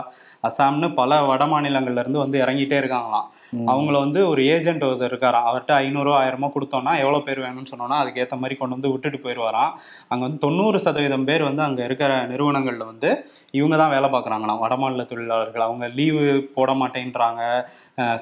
அசாம்னு 0.44 0.88
பல 0.96 1.20
வட 1.26 1.44
மாநிலங்கள்ல 1.50 2.02
இருந்து 2.02 2.24
வந்து 2.24 2.38
இறங்கிட்டே 2.42 2.78
இருக்காங்களாம். 2.82 3.28
அவங்கள 3.68 3.96
வந்து 4.00 4.20
ஒரு 4.30 4.42
ஏஜென்ட் 4.54 4.86
ஒருத்தர் 4.86 5.12
இருக்காராம் 5.12 5.48
அவர்கிட்ட 5.50 5.74
ஐநூறு 5.82 6.12
ஆயிரமோ 6.18 6.48
கொடுத்தோம்னா 6.54 6.94
எவ்வளவு 7.02 7.26
பேர் 7.28 7.44
வேணும்னு 7.44 7.72
சொன்னோம்னா 7.72 8.00
அதுக்கு 8.02 8.22
ஏத்த 8.24 8.38
மாதிரி 8.40 8.58
கொண்டு 8.58 8.78
வந்து 8.78 8.92
விட்டுட்டு 8.94 9.20
போயிடுவாராம் 9.24 9.72
அங்க 10.12 10.22
வந்து 10.26 10.44
தொண்ணூறு 10.44 10.80
சதவீதம் 10.86 11.30
பேர் 11.30 11.48
வந்து 11.50 11.64
அங்க 11.66 11.82
இருக்கிற 11.88 12.02
நிறுவனங்கள்ல 12.32 12.86
வந்து 12.90 13.12
இவங்க 13.54 13.76
தான் 13.80 13.92
வேலை 13.94 14.08
பார்க்குறாங்களாம். 14.10 14.62
வடமாநில 14.62 15.04
தொழிலாளர்கள் 15.10 15.66
அவங்க 15.66 15.86
லீவு 15.98 16.22
போட 16.56 16.72
மாட்டேன்றாங்க 16.78 17.42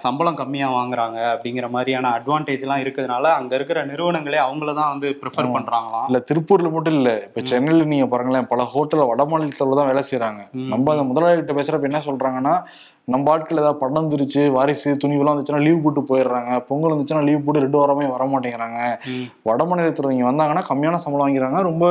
சம்பளம் 0.01 0.39
கம்மியாக 0.39 0.75
வாங்குறாங்க 0.75 1.19
அப்படிங்கிற 1.29 1.67
மாதிரியான 1.71 2.09
அட்வான்டேஜ்லாம் 2.15 2.81
இருக்கிறதுனால 2.83 3.25
அங்கே 3.37 3.55
இருக்கிற 3.57 3.79
நிறுவனங்களே 3.89 4.39
அவங்கள 4.43 4.71
தான் 4.79 4.91
வந்து 4.93 5.09
ப்ரிஃபர் 5.21 5.51
பண்ணுறாங்களாம் 5.53 6.07
இல்ல 6.09 6.19
திருப்பூர்ல 6.29 6.71
மட்டும் 6.73 6.97
இல்ல. 6.97 7.11
இப்ப 7.27 7.43
சென்னையில 7.51 7.87
நீங்க 7.91 8.07
பாருங்களேன் 8.11 8.49
பல 8.51 8.65
ஹோட்டல்ல 8.73 9.05
வட 9.09 9.25
மாநிலத்துல 9.31 9.77
தான் 9.79 9.89
வேலை 9.91 10.03
செய்யறாங்க 10.09 10.41
ம். 10.55 10.69
நம்ம 10.73 10.91
அந்த 10.95 11.05
முதலாளி 11.09 11.39
கிட்ட 11.39 11.55
பேசுறப்ப 11.57 11.89
என்ன 11.89 12.01
சொல்றாங்கன்னா 12.11 12.63
நம்ம 13.05 13.31
ஆட்கள் 13.31 13.57
ஏதாவது 13.57 13.79
படம் 13.79 14.09
வந்துருச்சு 14.09 14.51
வாரிசு 14.51 14.97
துணிவெல்லாம் 15.03 15.37
வந்துச்சுன்னா 15.37 15.61
லீவ் 15.61 15.83
போட்டு 15.83 16.01
போயிடுறாங்க. 16.01 16.59
பொங்கல் 16.59 16.91
வந்துச்சுன்னா 16.91 17.23
லீவ் 17.23 17.43
போட்டு 17.45 17.59
ரெண்டு 17.59 17.77
வாரமே 17.77 18.05
வர 18.05 18.25
மாட்டேங்கிறாங்க. 18.25 18.99
வட 19.43 19.63
மாநிலத்துல 19.63 20.11
இங்க 20.11 20.31
வந்தாங்கன்னா 20.31 20.61
கம்மியான 20.69 20.93
சம்பளம் 20.93 21.27
வாங்கிறாங்க 21.27 21.61
ரொம்ப 21.61 21.85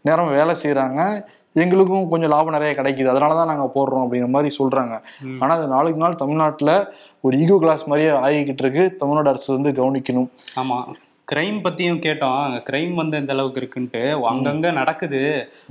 நேரம் 0.00 0.28
வேலை 0.28 0.54
செய்யறாங்க 0.62 1.24
எங்களுக்கும் 1.54 2.08
கொஞ்சம் 2.08 2.30
லாபம் 2.30 2.58
நிறைய 2.58 2.82
கிடைக்குது. 2.82 3.16
அதனாலதான் 3.16 3.46
நாங்க 3.46 3.70
போடுறோம் 3.74 4.04
அப்படிங்கிற 4.04 4.28
மாதிரி 4.28 4.56
சொல்றாங்க. 4.58 5.02
ம். 5.20 5.40
ஆனா 5.40 5.54
அது 5.54 5.66
நாளுக்கு 5.66 6.00
நாள் 6.00 6.14
தமிழ்நாட்டுல 6.14 6.92
ஒரு 7.20 7.38
ஈகோ 7.38 7.58
கிளாஸ் 7.58 7.88
மாதிரியே 7.88 8.14
ஆகிக்கிட்டு 8.16 8.64
இருக்கு. 8.64 8.96
தமிழ்நாடு 8.96 9.28
அரசு 9.28 9.60
வந்து 9.60 9.70
கவனிக்கணும். 9.72 10.28
ஆமா. 10.56 10.94
கிரைம் 11.28 11.58
பத்தியும் 11.64 12.00
கேட்டோம். 12.00 12.38
அங்க 12.44 12.58
கிரைம் 12.68 12.94
வந்து 12.94 13.16
எந்த 13.16 13.32
அளவுக்கு 13.32 13.60
இருக்குன்ட்டு. 13.60 14.00
அங்கங்க 14.30 14.70
நடக்குது. 14.72 15.20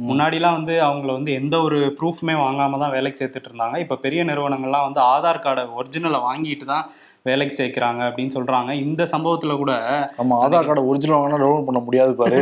முன்னாடிலாம் 0.08 0.58
வந்து 0.60 0.76
அவங்கள 0.82 1.12
வந்து 1.12 1.32
எந்த 1.34 1.56
ஒரு 1.62 1.80
ப்ரூஃப்மே 2.00 2.36
வாங்காம 2.42 2.80
தான் 2.80 2.92
வேலைக்கு 2.92 3.20
சேர்த்துட்டு 3.22 3.50
இருந்தாங்க. 3.52 3.78
இப்ப 3.78 3.98
பெரிய 3.98 4.24
நிறுவனங்கள்லாம் 4.24 4.88
வந்து 4.88 5.02
ஆதார் 5.12 5.44
கார்டை 5.44 5.66
ஒரிஜினலை 5.80 6.22
வாங்கிட்டு 6.28 6.66
தான் 6.66 6.86
வேலைக்கு 7.28 7.56
சேர்க்கிறாங்க 7.58 8.02
அப்படின்னு 8.08 8.34
சொல்றாங்க. 8.36 8.72
இந்த 8.86 9.04
சம்பவத்துல 9.12 9.56
கூட 9.58 9.74
ஆமா 10.22 10.36
ஆதார் 10.44 10.68
கார்டு 10.68 10.84
ஒரிஜினல் 10.92 11.16
வாங்கினா 11.18 11.40
டவுன்லோட் 11.42 11.68
பண்ண 11.68 11.80
முடியாது 11.88 12.14
பாரு. 12.22 12.40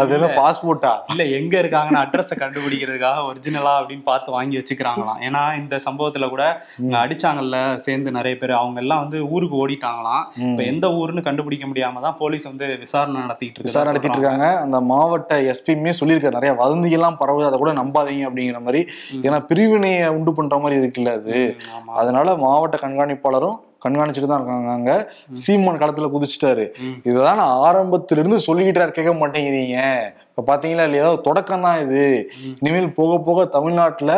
அது 0.00 0.14
என்ன 0.16 0.28
பாஸ்போர்ட்டா 0.40 0.92
இல்ல 1.12 1.22
எங்க 1.38 1.54
இருக்காங்கன்னு 1.62 2.00
அட்ரஸை 2.02 2.36
கண்டுபிடிக்கிறதுக்காக 2.42 3.24
ஒரிஜினலா 3.30 3.72
அப்படின்னு 3.78 4.04
பார்த்து 4.10 4.34
வாங்கி 4.36 4.58
வச்சுக்கிறாங்களாம். 4.58 5.20
ஏன்னா 5.28 5.42
இந்த 5.60 5.80
சம்பவத்துல 5.86 6.28
கூட 6.34 6.44
அடிச்சாங்கல்ல 7.00 7.56
சேர்ந்து 7.86 8.10
நிறைய 8.18 8.36
பேர். 8.42 8.52
அவங்க 8.60 8.80
எல்லாம் 8.84 9.02
வந்து 9.04 9.20
ஊருக்கு 9.28 9.56
ஓடிட்டாங்களாம். 9.62 10.24
இப்ப 10.50 10.62
எந்த 10.72 10.88
ஊருன்னு 11.00 11.26
கண்டுபிடிக்க 11.28 11.66
முடியாம 11.70 12.02
தான் 12.06 12.16
போலீஸ் 12.20 12.46
வந்து 12.50 12.68
விசாரணை 12.84 13.18
நடத்திட்டு 13.24 13.56
இருக்கு 13.56 13.70
விசாரணை 13.70 13.92
நடத்திட்டு 13.92 14.18
இருக்காங்க. 14.18 14.46
அந்த 14.66 14.80
மாவட்ட 14.92 15.40
எஸ்பியுமே 15.54 15.94
சொல்லியிருக்காரு. 16.00 16.38
நிறைய 16.38 16.54
வதந்திகள்லாம் 16.62 17.18
பரவுது. 17.24 17.48
அதை 17.50 17.58
கூட 17.64 17.72
நம்பாதீங்க 17.80 18.28
அப்படிங்கிற 18.30 18.60
மாதிரி. 18.68 18.82
ஏன்னா 19.26 19.40
பிரிவினையை 19.50 20.06
உண்டு 20.18 20.34
பண்ற 20.38 20.58
மாதிரி 20.58 20.80
இருக்குல்ல 20.82 21.16
அது. 21.20 21.40
அதனால 22.02 22.36
மாவட்ட 22.46 22.78
கண்காணிப்பாளரும் 22.86 23.58
கண்காணிச்சுட்டு 23.84 24.26
தான் 24.26 24.40
இருக்காங்க 24.40 24.70
அங்க. 24.70 24.92
சீமான் 25.32 25.78
களத்துல 25.78 26.10
குதிச்சுட்டாரு. 26.10 26.64
இதுதான் 27.04 27.36
நான் 27.36 27.58
ஆரம்பத்துல 27.68 28.18
இருந்து 28.18 28.38
சொல்லிக்கிட்டாரு 28.46 28.90
கேட்க 28.90 29.12
மாட்டேங்கிறீங்க. 29.14 29.78
இப்ப 30.30 30.56
பாத்தீங்களா 30.56 30.84
இல்லையா? 30.84 31.14
தொடக்கம் 31.22 31.62
தான் 31.62 31.80
இது. 31.80 32.04
இனிமேல் 32.60 32.92
போக 32.92 33.18
போக 33.18 33.44
தமிழ்நாட்டுல 33.44 34.12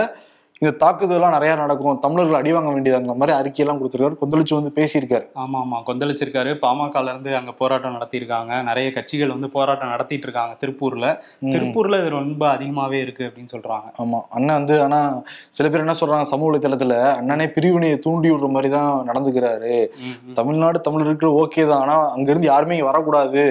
இந்த 0.62 0.73
தாக்குதல்லாம் 0.83 1.35
நிறைய 1.35 1.52
நடக்கும். 1.61 1.97
தமிழர்கள் 2.02 2.38
அடி 2.38 2.50
வாங்க 2.52 2.71
வேண்டியதுங்கிற 2.73 3.14
மாதிரி 3.21 3.33
அறிக்கையெல்லாம் 3.37 3.78
கொடுத்துருக்காரு. 3.78 4.19
கொந்தளிச்சு 4.21 4.54
வந்து 4.59 4.71
பேசியிருக்காரு. 4.76 5.25
ஆமா 5.42 5.59
ஆமா 5.62 5.78
கொந்தளிச்சிருக்காரு. 5.88 6.50
பாமகல 6.62 7.11
இருந்து 7.11 7.31
அங்க 7.37 7.52
போராட்டம் 7.52 7.97
நடத்தியிருக்காங்க. 7.97 8.52
நிறைய 8.62 8.88
கட்சிகள் 8.92 9.33
வந்து 9.35 9.49
போராட்டம் 9.54 9.90
நடத்திட்டு 9.90 10.26
இருக்காங்க 10.28 10.54
திருப்பூர்ல 10.62 11.07
திருப்பூர்ல 11.54 11.99
இது 12.02 12.11
ரொம்ப 12.16 12.42
அதிகமாவே 12.52 12.99
இருக்கு 13.00 13.25
அப்படின்னு 13.28 13.52
சொல்றாங்க. 13.54 13.88
ஆமா 14.02 14.21
அண்ணன் 14.31 14.59
வந்து 14.59 14.76
ஆனா 14.85 15.00
சில 15.50 15.69
பேர் 15.69 15.85
என்ன 15.85 15.97
சொல்றாங்க 16.00 16.28
சமூக 16.33 16.49
வலைத்தளத்துல 16.50 16.95
அண்ணனே 17.19 17.49
பிரிவினையை 17.57 17.99
தூண்டி 18.07 18.31
விடுற 18.33 18.50
மாதிரி 18.52 18.71
தான் 18.76 18.90
நடந்துக்கிறாரு. 19.09 19.75
தமிழ்நாடு 20.35 20.78
தமிழருக்கு 20.87 21.28
ஓகே 21.42 21.64
தான். 21.64 21.83
ஆனா 21.85 21.97
அங்க 22.14 22.28
இருந்து 22.33 22.50
யாருமே 22.52 22.76
இங்க 22.76 22.88
வரக்கூடாது. 22.90 23.45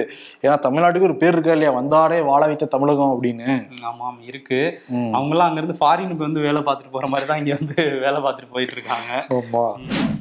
ஏன்னா 0.44 0.56
தமிழ்நாட்டுக்கு 0.66 1.10
ஒரு 1.10 1.18
பேர் 1.22 1.34
இருக்கா 1.34 1.54
இல்லையா? 1.56 1.74
வந்தாரே 1.78 2.20
வாழ 2.30 2.42
வைத்த 2.46 2.70
தமிழகம் 2.74 3.14
அப்படின்னு. 3.14 3.50
ஆமா 3.84 4.04
ஆமா 4.08 4.22
இருக்கு. 4.30 4.60
ம். 4.96 5.12
அவங்க 5.14 5.32
எல்லாம் 5.34 5.48
அங்க 5.48 5.60
இருந்து 5.62 5.80
ஃபாரினுக்கு 5.80 6.28
வந்து 6.28 6.46
வேலை 6.48 6.62
பார்த்துட்டு 6.62 6.98
போற 7.02 7.10
மாதிரி 7.12 7.26
தான் 7.30 7.40
இங்க 7.42 7.54
வந்து 7.60 7.76
வேலை 8.04 8.18
பார்த்துட்டு 8.24 8.52
போயிட்டு 8.54 8.74
இருக்காங்க 8.76 9.10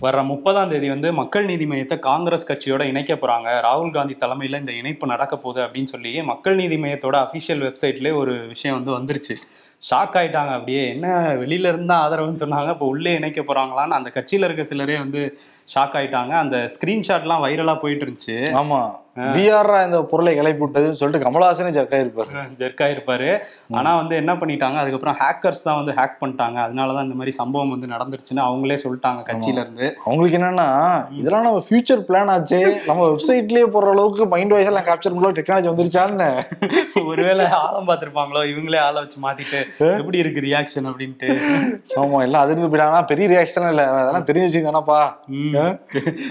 வர்ற 0.05 0.19
முப்பதாம் 0.29 0.71
தேதி 0.71 0.87
வந்து 0.93 1.09
மக்கள் 1.19 1.49
நீதி 1.49 1.65
மையத்தை 1.71 1.97
காங்கிரஸ் 2.09 2.47
கட்சியோட 2.51 2.83
இணைக்க 2.91 3.13
போறாங்க. 3.13 3.49
ராகுல் 3.67 3.95
காந்தி 3.97 4.15
தலைமையில 4.23 4.61
இந்த 4.63 4.73
இணைப்பு 4.81 5.11
நடக்க 5.13 5.33
போகுது 5.43 5.59
அப்படின்னு 5.65 5.91
சொல்லி 5.95 6.11
மக்கள் 6.31 6.59
நீதி 6.61 6.77
மையத்தோட 6.83 7.17
அபிஷியல் 7.25 7.61
வெப்சைட்லேயே 7.67 8.13
ஒரு 8.21 8.33
விஷயம் 8.53 8.77
வந்து 8.77 8.91
வந்துருச்சு. 8.97 9.35
ஷாக் 9.81 10.15
ஆயிட்டாங்க. 10.15 10.51
அப்படியே 10.51 10.89
என்ன 10.89 11.07
வெளியில 11.33 11.71
இருந்தா 11.73 11.95
ஆதரவுன்னு 12.05 12.41
சொன்னாங்க. 12.43 12.69
இப்போ 12.69 12.85
உள்ளே 12.85 13.13
இணைக்க 13.13 13.41
போறாங்களான்னு 13.41 13.99
அந்த 13.99 14.11
கட்சியில 14.15 14.43
இருக்க 14.43 14.63
சிலரே 14.63 14.97
வந்து 14.97 15.21
ஷாக் 15.75 15.95
ஆயிட்டாங்க. 15.95 16.33
அந்த 16.43 16.69
ஸ்கிரீன்ஷாட்லாம் 16.73 17.43
வைரலா 17.45 17.79
போயிட்டு 17.79 18.05
இருந்துச்சு. 18.05 18.37
ஆமா. 18.53 18.81
டிஆர்ரா 19.35 19.85
இந்த 19.85 20.03
பொருளை 20.03 20.35
கிளப்பி 20.35 20.61
விட்டதுன்னு 20.63 20.91
சொல்லிட்டு 20.91 21.25
கமலஹாசனே 21.25 21.71
ஜர்க்கா 21.77 21.97
இருப்பாரு 21.99 22.31
ஜெர்க்கா 22.59 22.85
இருப்பாரு 22.85 23.27
ஆனா 23.75 23.95
வந்து 23.95 24.15
என்ன 24.15 24.33
பண்ணிட்டாங்க? 24.33 24.75
அதுக்கப்புறம் 24.75 25.17
ஹேக்கர்ஸ் 25.21 25.63
தான் 25.63 25.79
வந்து 25.79 25.91
ஹேக் 25.91 26.21
பண்ணிட்டாங்க. 26.21 26.57
அதனாலதான் 26.65 27.03
இந்த 27.03 27.15
மாதிரி 27.15 27.31
சம்பவம் 27.31 27.69
வந்து 27.69 27.87
நடந்துருச்சுன்னு 27.87 28.43
அவங்களே 28.45 28.77
சொல்லிட்டாங்க 28.83 29.23
கட்சியில 29.23 29.59
இருந்து. 29.59 29.87
அவங்களுக்கு 30.05 30.37
என்னன்னா 30.39 30.67
இதெல்லாம் 31.11 31.43
நம்ம 31.43 31.63
ஃபியூச்சர் 31.67 32.05
பிளான் 32.09 32.31
ஆச்சு. 32.35 32.61
நம்ம 32.87 33.09
வெப்சைட்லயே 33.09 33.65
போற 33.65 33.89
அளவுக்கு 33.89 34.25
மைண்ட் 34.25 34.53
வாய்ஸ் 34.53 34.67
எல்லாம் 34.67 34.87
கேப்சர் 34.89 35.15
பண்ண 35.17 35.31
டெக்னாலஜி 35.31 35.71
வந்துருச்சான்னு. 35.71 36.29
ஒருவேளை 37.11 37.45
ஆழம் 37.61 37.89
பார்த்திருப்பாங்களோ? 37.89 38.43
இவங்களே 38.53 38.81
ஆளை 38.87 38.97
வச்சு 39.03 39.19
மாத்திட்டு 39.27 39.61
எப்படி 39.91 40.17
இருக்கு 40.17 40.41
ரியாக்ஷன் 40.41 40.87
அப்படின்ட்டு? 40.89 41.27
ஆமா 42.01 42.17
எல்லாம் 42.21 42.43
அதிர்ந்து 42.43 42.67
போயிட்டாங்கன்னா 42.67 43.05
பெரிய 43.05 43.27
ரியாக்ஷன் 43.27 43.67
இல்ல. 43.71 43.83
அதெல்லாம் 43.93 44.27
தெரிஞ்சு 44.29 44.47
வச்சுதானப்பா 44.49 44.99
ம். 45.35 45.55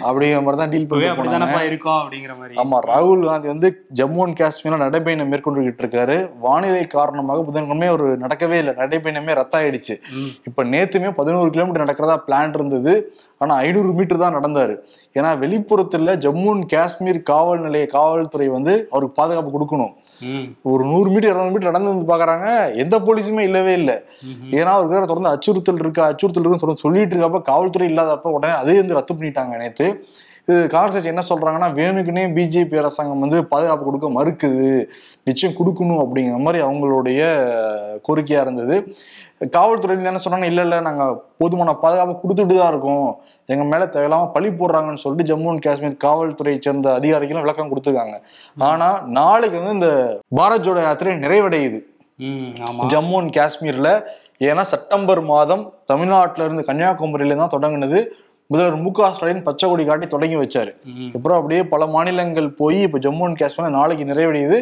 அப்படிங்கிற 0.03 0.43
மாதிரி 0.43 0.61
தான் 0.63 0.73
டீல் 0.75 0.87
பண்ணி 0.87 1.09
அப்படிதானப்பா 1.11 1.63
இருக்கும் 1.63 1.99
அப்படிங்கிற 2.01 2.35
மாதிரி. 2.39 2.57
ஆமா 2.57 2.79
ராகுல் 2.89 3.25
காந்தி 3.25 3.49
வந்து 3.49 3.71
ஜம்மு 3.93 4.23
அண்ட் 4.23 4.39
காஷ்மீர்ல 4.41 4.79
நடைபயணம் 4.85 5.33
மேற்கொண்டுகிட்டு 5.33 5.85
இருக்காரு. 5.85 6.17
வானிலை 6.39 6.87
காரணமாக 6.89 7.43
புதன்கிழமை 7.43 7.89
ஒரு 7.89 8.17
நடக்கவே 8.17 8.59
இல்லை. 8.59 8.75
நடைபயணமே 8.75 9.35
ரத்தாயிடுச்சு. 9.41 9.97
இப்ப 10.45 10.65
நேத்துமே 10.65 11.11
பதினோரு 11.13 11.51
கிலோமீட்டர் 11.51 11.85
நடக்கிறதா 11.85 12.17
பிளான் 12.27 12.55
இருந்தது. 12.55 12.95
ஆனா 13.39 13.55
ஐநூறு 13.57 13.93
மீட்டர் 13.93 14.19
தான் 14.19 14.37
நடந்தாரு. 14.37 14.75
ஏன்னா 15.17 15.39
வெளிப்புறத்துல 15.39 16.17
ஜம்மு 16.19 16.51
அண்ட் 16.51 16.71
காஷ்மீர் 16.73 17.23
காவல் 17.23 17.61
நிலைய 17.61 17.87
காவல்துறை 17.93 18.49
வந்து 18.49 18.75
அவருக்கு 18.93 19.15
பாதுகாப்பு 19.15 19.51
கொடுக்கணும். 19.51 19.93
ஒரு 20.71 20.83
நூறு 20.93 21.09
மீட்டர் 21.13 21.31
இருநூறு 21.31 21.53
மீட்டர் 21.53 21.71
நடந்து 21.71 21.93
வந்து 21.93 22.11
பாக்குறாங்க. 22.13 22.47
எந்த 22.85 22.97
போலீஸுமே 23.07 23.45
இல்லவே 23.49 23.75
இல்லை. 23.81 23.97
ஏன்னா 24.59 24.73
அவருக்கு 24.77 24.97
வேற 24.97 25.07
தொடர்ந்து 25.11 25.33
அச்சுறுத்தல் 25.35 25.83
இருக்கா 25.85 26.09
அச்சுறுத்தல் 26.13 26.45
இருக்குன்னு 26.45 26.65
தொடர்ந்து 26.65 26.85
சொல்லிட்டு 26.87 27.15
இருக்கப்ப 27.17 27.43
காவல்துறை 27.51 27.87
இல்லாதப்ப 27.93 28.35
உடனே 28.39 28.55
அதே 28.63 28.77
வந்து 28.81 28.99
ரத்து 28.99 29.15
பண்ணிட்டாங்க 29.15 29.57
நேத்து. 29.63 29.89
இது 30.49 30.61
காங்கிரஸ் 30.75 31.11
என்ன 31.11 31.23
சொல்றாங்கன்னா 31.31 31.69
வேணுக்குனே 31.79 32.23
பிஜேபி 32.37 32.79
அரசாங்கம் 32.83 33.25
வந்து 33.25 33.39
பாதுகாப்பு 33.53 33.85
கொடுக்க 33.89 34.07
மறுக்குது. 34.19 34.71
நிச்சயம் 35.29 35.57
கொடுக்கணும் 35.59 36.03
அப்படிங்கிற 36.05 36.39
மாதிரி 36.47 36.61
அவங்களுடைய 36.67 37.21
கோரிக்கையா 38.07 38.41
இருந்தது. 38.47 38.77
காவல்துறை 39.57 39.95
என்ன 40.11 40.23
சொன்னாங்க 40.25 40.49
இல்ல 40.53 40.63
இல்ல 40.67 40.79
நாங்க 40.87 41.05
போதுமான 41.41 41.75
பாதுகாப்பு 41.85 42.15
கொடுத்துட்டு 42.23 42.57
தான் 42.57 42.73
இருக்கோம். 42.73 43.11
எங்க 43.53 43.65
மேல 43.71 43.85
தேவையில்லாம 43.95 44.27
பழி 44.35 44.49
போடுறாங்கன்னு 44.61 45.03
சொல்லிட்டு 45.03 45.29
ஜம்மு 45.31 45.51
அண்ட் 45.53 45.65
காஷ்மீர் 45.67 46.01
காவல்துறையை 46.05 46.59
சேர்ந்த 46.67 46.89
அதிகாரிகளும் 46.99 47.45
விளக்கம் 47.45 47.71
கொடுத்துருக்காங்க. 47.71 48.17
ஆனா 48.69 48.89
நாளைக்கு 49.19 49.59
வந்து 49.61 49.77
இந்த 49.79 49.91
பாரத் 50.39 50.65
ஜோடோ 50.67 50.83
யாத்திரை 50.87 51.15
நிறைவடையுது. 51.27 51.81
ஜம்மு 52.95 53.17
அண்ட் 53.21 53.37
காஷ்மீர்ல 53.39 53.91
ஏன்னா 54.49 54.63
செப்டம்பர் 54.73 55.21
மாதம் 55.35 55.65
தமிழ்நாட்டுல 55.93 56.47
இருந்து 56.49 56.67
கன்னியாகுமரியில 56.69 57.39
தான் 57.43 57.55
தொடங்குனது. 57.57 58.01
முதல்வர் 58.51 58.79
மு 58.85 58.91
க 58.99 59.09
ஸ்டாலின் 59.17 59.43
பச்சை 59.49 59.67
கொடி 59.71 59.85
காட்டி 59.89 60.07
தொடங்கி 60.13 60.37
வச்சாரு. 60.37 60.71
அப்புறம் 61.17 61.39
அப்படியே 61.41 61.61
பல 61.73 61.87
மாநிலங்கள் 61.95 62.49
போய் 62.61 62.79
இப்ப 62.87 63.01
ஜம்மு 63.05 63.27
அண்ட் 63.27 63.39
காஷ்மீர் 63.43 63.77
நாளைக்கு 63.77 64.05
நிறைவடையுது. 64.13 64.59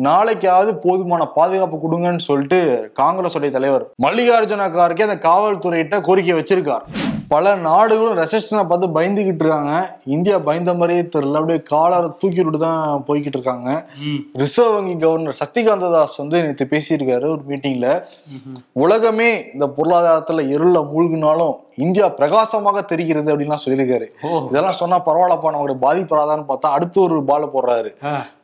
நாளைக்காவது 0.00 0.72
போதுமான 0.84 1.26
பாதுகாப்பு 1.26 1.76
கொடுங்கன்னு 1.76 2.26
சொல்லிட்டு 2.28 2.90
காங்கிரஸ் 2.94 3.36
உடைய 3.36 3.52
தலைவர் 3.52 3.84
மல்லிகார்ஜுன 4.04 4.68
கார்கே 4.76 5.02
அந்த 5.02 5.18
காவல்துறையிட்ட 5.28 6.00
கோரிக்கை 6.00 6.36
வச்சிருக்கார். 6.38 6.86
பல 7.28 7.54
நாடுகளும் 7.54 8.18
ரெசப்ஷனை 8.18 8.62
பார்த்து 8.68 8.86
பயந்துகிட்டு 8.96 9.42
இருக்காங்க. 9.44 9.98
இந்தியா 10.04 10.38
பயந்த 10.38 10.74
மாதிரியே 10.74 11.02
தெரியல. 11.02 11.36
அப்படியே 11.36 11.62
காலரை 11.62 12.08
தூக்கி 12.18 12.42
விட்டு 12.42 12.58
தான் 12.58 13.04
போய்கிட்டு 13.08 13.38
இருக்காங்க. 13.38 13.86
ரிசர்வ் 14.42 14.74
வங்கி 14.74 14.96
கவர்னர் 14.96 15.40
சக்திகாந்த 15.42 15.90
தாஸ் 15.92 16.16
வந்து 16.16 16.42
நேற்று 16.42 16.66
பேசியிருக்காரு 16.72 17.26
ஒரு 17.34 17.42
மீட்டிங்ல. 17.48 18.00
உலகமே 18.72 19.30
இந்த 19.52 19.66
பொருளாதாரத்துல 19.76 20.48
இருள 20.50 20.80
மூழ்கினாலும் 20.92 21.54
இந்தியா 21.76 22.08
பிரகாசமாக 22.08 22.82
தெரிகிறது 22.82 23.32
அப்படின்லாம் 23.32 23.64
சொல்லியிருக்காரு. 23.64 24.08
இதெல்லாம் 24.50 24.80
சொன்னா 24.82 25.02
பரவாயில்லப்பா 25.04 25.52
நம்மளுடைய 25.54 25.78
பாதிப்படாதான்னு 25.86 26.48
பார்த்தா 26.48 26.76
அடுத்து 26.78 27.02
ஒரு 27.02 27.24
பால 27.24 27.46
போடுறாரு. 27.54 27.92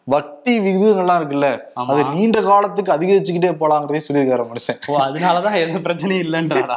வட்டி 0.09 0.59
விகிதங்கள்லாம் 0.59 1.21
இருக்குல்ல. 1.21 1.59
அது 1.75 2.05
நீண்ட 2.05 2.43
காலத்துக்கு 2.43 2.93
அதிகரிச்சுக்கிட்டே 2.93 3.53
போலாங்கிறதே 3.61 4.01
சொல்லியிருக்காரு 4.09 4.47
மனுஷன். 4.53 4.79
ஓ 4.87 4.99
அதனாலதான் 4.99 5.67
எந்த 5.67 5.79
பிரச்சனையும் 5.79 6.23
இல்லைன்றாரா? 6.27 6.77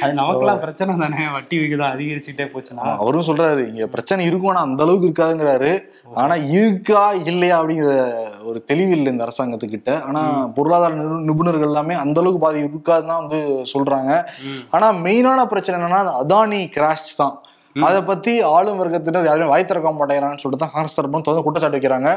அது 0.00 0.14
நமக்கெல்லாம் 0.14 0.60
பிரச்சனை 0.60 0.96
தானே 0.96 1.28
வட்டி 1.32 1.58
விகிதம் 1.58 1.86
அதிகரிச்சுக்கிட்டே 1.86 2.48
போச்சுன்னா. 2.54 2.76
அவரும் 2.76 3.20
சொல்றாரு 3.20 3.68
இங்க 3.68 3.86
பிரச்சனை 3.86 4.24
இருக்கும் 4.24 4.50
ஆனா 4.50 4.60
அந்த 4.60 4.82
அளவுக்கு 4.82 5.08
இருக்காதுங்கிறாரு. 5.08 5.78
ஆனா 6.14 6.34
இருக்கா 6.34 7.12
இல்லையா 7.12 7.62
அப்படிங்கிற 7.62 8.12
ஒரு 8.44 8.64
தெளிவு 8.64 8.90
இல்லை 8.90 9.12
இந்த 9.12 9.26
அரசாங்கத்துக்கிட்ட. 9.26 10.02
ஆனா 10.02 10.46
பொருளாதார 10.46 10.94
நிபு- 10.94 11.24
நிபுணர்கள் 11.24 11.60
எல்லாமே 11.60 11.94
அந்த 11.94 12.20
அளவுக்கு 12.20 12.46
பாதி 12.46 12.62
இருக்காதுன்னு 12.62 13.06
தான் 13.06 13.26
வந்து 13.26 13.64
சொல்றாங்க. 13.72 14.24
ஆனா 14.70 14.92
மெயினான 14.92 15.44
பிரச்சனை 15.44 15.80
என்னன்னா 15.80 15.94
அதானி 15.94 16.70
கிராஷ் 16.76 17.16
தான். 17.16 17.40
அதை 17.76 18.00
பத்தி 18.02 18.42
ஆளும் 18.56 18.80
வர்க்கத்தினர் 18.80 19.28
யாருமே 19.28 19.46
வாய் 19.46 19.64
திறக்க 19.64 19.90
மாட்டேங்கிறாங்கன்னு 19.90 20.42
சொல்லிட்டு 20.42 20.64
தான் 20.64 20.74
காங்கிரஸ் 20.74 20.96
தரப்பு 20.96 21.22
தொடர்ந்து 21.22 21.46
குற்றச்சாட்டு 21.46 21.78
வைக்கிறாங்க. 21.78 22.10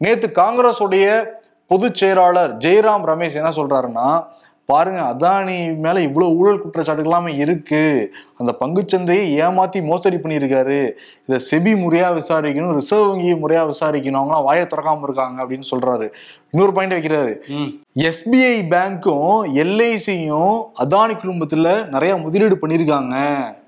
நேத்து 0.00 0.28
காங்கிரஸுடைய 0.42 1.06
பொதுச் 1.66 2.00
செயலாளர் 2.00 2.52
ஜெயராம் 2.56 3.04
ரமேஷ் 3.10 3.38
என்ன 3.40 3.50
சொல்றாருன்னா 3.50 4.08
பாருங்க 4.68 5.00
அதானி 5.12 5.78
மேல 5.84 6.00
இவ்வளவு 6.00 6.36
ஊழல் 6.36 6.60
குற்றச்சாட்டுகளாமே 6.64 7.38
இருக்கு. 7.38 8.12
அந்த 8.42 8.54
பங்குச்சந்தையை 8.62 9.26
ஏமாத்தி 9.46 9.80
மோசடி 9.90 10.18
பண்ணியிருக்காரு. 10.22 10.80
இதை 11.26 11.38
செபி 11.50 11.74
முறையா 11.84 12.08
விசாரிக்கணும் 12.20 12.76
ரிசர்வ் 12.80 13.08
வங்கி 13.10 13.32
முறையா 13.44 13.64
விசாரிக்கணும் 13.72 14.20
அவங்களாம் 14.22 14.48
வாயை 14.50 14.66
திறக்காம 14.74 15.06
இருக்காங்க 15.08 15.38
அப்படின்னு 15.42 15.70
சொல்றாரு. 15.72 16.08
இன்னொரு 16.52 16.72
பாயிண்ட் 16.76 16.94
வைக்கிறாரு. 16.94 17.32
எஸ்பிஐ 18.08 18.54
பேங்க்கும் 18.72 19.36
எல்ஐசியும் 19.62 20.56
அதானி 20.82 21.14
குடும்பத்துல 21.22 21.68
நிறைய 21.94 22.12
முதலீடு 22.16 22.56
பண்ணிருக்காங்க 22.62 23.16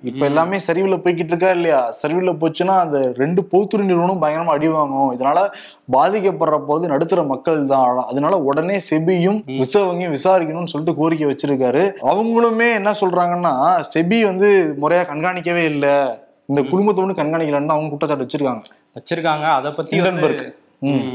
இப்ப 0.09 0.23
எல்லாமே 0.31 0.57
சரிவுல 0.67 0.97
போய்கிட்டு 1.05 1.33
இருக்கா 1.33 1.51
இல்லையா? 1.57 1.79
சரிவுல 2.01 2.33
போச்சுன்னா 2.41 2.75
அந்த 2.85 2.99
ரெண்டு 3.21 3.41
பொதுத்துறை 3.45 3.85
நிறுவனம் 3.87 4.21
பயங்கரமா 4.23 4.55
அடி 4.57 4.69
வாங்கும். 4.69 5.13
இதனால 5.17 5.39
பாதிக்கப்படுற 5.95 6.57
போது 6.67 6.85
நடுத்தர 6.93 7.23
மக்கள் 7.31 7.61
தான். 7.67 8.01
அதனால 8.11 8.35
உடனே 8.49 8.77
செபியும் 8.91 9.39
ரிசர்வ் 9.61 9.89
வங்கியும் 9.91 10.15
விசாரிக்கணும்னு 10.17 10.73
சொல்லிட்டு 10.73 10.99
கோரிக்கை 11.01 11.29
வச்சிருக்காரு. 11.31 11.85
அவங்களுமே 12.11 12.69
என்ன 12.81 12.93
சொல்றாங்கன்னா 13.01 13.55
செபி 13.95 14.19
வந்து 14.31 14.51
முறையா 14.65 15.03
கண்காணிக்கவே 15.13 15.65
இல்லை. 15.65 15.95
இந்த 16.47 16.63
குடும்பத்தை 16.63 17.05
வந்து 17.05 17.23
கண்காணிக்கலன்னு 17.23 17.67
தான் 17.67 17.77
அவங்க 17.77 17.89
குற்றச்சாட்டு 17.89 18.27
வச்சிருக்காங்க. 18.27 18.65
வச்சிருக்காங்க. 18.99 19.43
அதை 19.43 19.71
பத்தி 19.71 19.97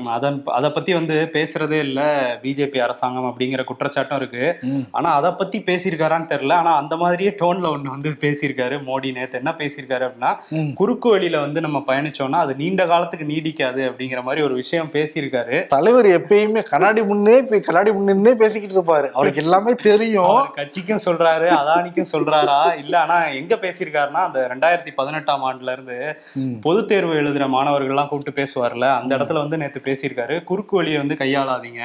அதன் 0.05 0.43
அதை 0.45 0.69
பத்தி 0.69 0.93
வந்து 0.93 1.29
பேசுறதே 1.33 1.79
இல்ல 1.79 2.01
பிஜேபி 2.43 2.79
அரசாங்கம் 2.79 3.25
அப்படிங்கிற 3.25 3.63
குற்றச்சாட்டும் 3.63 4.15
இருக்கு. 4.15 4.45
ஆனா 4.91 5.13
அதை 5.13 5.31
பத்தி 5.31 5.59
பேசியிருக்காரான்னு 5.59 6.29
தெரியல 6.29 6.53
ஆனா 6.53 6.77
அந்த 6.77 6.95
மாதிரியே 6.95 7.29
டோன்ல 7.41 7.67
ஒண்ணு 7.69 7.89
வந்து 7.89 8.09
பேசியிருக்காரு 8.19 8.83
மோடி 8.83 9.11
நேத்து. 9.13 9.37
என்ன 9.37 9.55
பேசியிருக்காரு 9.57 10.05
அப்படின்னா. 10.05 10.31
குறுக்கு 10.73 11.09
வழியில 11.09 11.39
வந்து 11.39 11.61
நம்ம 11.61 11.83
பயணிச்சோம்னா 11.87 12.39
அது 12.39 12.55
நீண்ட 12.55 12.85
காலத்துக்கு 12.85 13.25
நீடிக்காது 13.25 13.81
அப்படிங்கிற 13.89 14.23
மாதிரி 14.23 14.43
ஒரு 14.43 14.53
விஷயம் 14.53 14.89
பேசியிருக்காரு. 14.93 15.67
தலைவர் 15.67 16.05
எப்பயுமே 16.05 16.63
கண்ணாடி 16.69 17.03
முன்னே 17.03 17.35
கண்ணாடி 17.59 17.91
முன்னே 17.91 18.33
பேசிக்கிட்டு 18.33 18.77
இருப்பாரு. 18.77 19.07
அவருக்கு 19.11 19.41
எல்லாமே 19.41 19.73
தெரியும். 19.81 20.37
கட்சிக்கும் 20.55 21.03
சொல்றாரு 21.05 21.47
அதானிக்கும் 21.55 22.11
சொல்றாரா? 22.11 22.77
இல்ல 22.77 22.99
ஆனா 22.99 23.25
எங்க 23.33 23.55
பேசியிருக்காருன்னா 23.55 24.21
அந்த 24.21 24.47
ரெண்டாயிரத்தி 24.47 24.91
பதினெட்டாம் 24.95 25.43
ஆண்டுல 25.43 25.71
இருந்து 25.71 25.97
ம். 26.35 26.59
பொதுத் 26.59 26.87
தேர்வு 26.87 27.13
எழுதுற 27.13 27.47
மாணவர்கள் 27.47 27.89
எல்லாம் 27.89 28.07
கூப்பிட்டு 28.07 28.41
பேசுவார்ல 28.41 28.87
அந்த 28.93 29.17
இடத்துல 29.17 29.33
வந்து 29.33 29.57
நேத்து 29.61 29.87
பேசியிருக்காரு. 29.87 30.35
குறுக்கு 30.49 30.75
வழியை 30.77 30.99
வந்து 31.01 31.15
கையாளாதீங்க. 31.23 31.81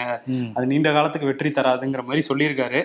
அது 0.55 0.67
நீண்ட 0.73 0.91
காலத்துக்கு 0.93 1.31
வெற்றி 1.31 1.53
தராதுங்கிற 1.57 2.05
மாதிரி 2.11 2.23
சொல்லியிருக்காரு. 2.31 2.83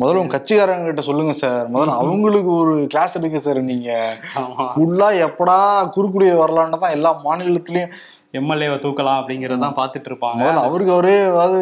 முதல்ல 0.00 0.20
உங்க 0.22 0.32
கட்சிக்காரங்க 0.34 0.88
கிட்ட 0.88 1.02
சொல்லுங்க 1.06 1.32
சார். 1.40 1.64
முதல்ல 1.74 1.94
அவங்களுக்கு 2.02 2.50
ஒரு 2.62 2.74
கிளாஸ் 2.92 3.16
எடுங்க 3.18 3.40
சார் 3.46 3.60
நீங்க. 3.70 3.90
ஃபுல்லா 4.74 5.08
எப்படா 5.26 5.56
குறுக்குடிய 5.96 6.34
வரலான்னு 6.42 6.82
தான் 6.84 6.94
எல்லா 6.98 7.10
மாநிலத்திலயும் 7.24 7.94
எம்எல்ஏவை 8.38 8.76
தூக்கலாம் 8.84 9.18
அப்படிங்கறதான் 9.20 9.76
பாத்துட்டு 9.80 10.08
இருப்பாங்க. 10.10 10.42
அவருக்கு 10.68 10.94
அவரே 10.96 11.16
அதாவது 11.32 11.60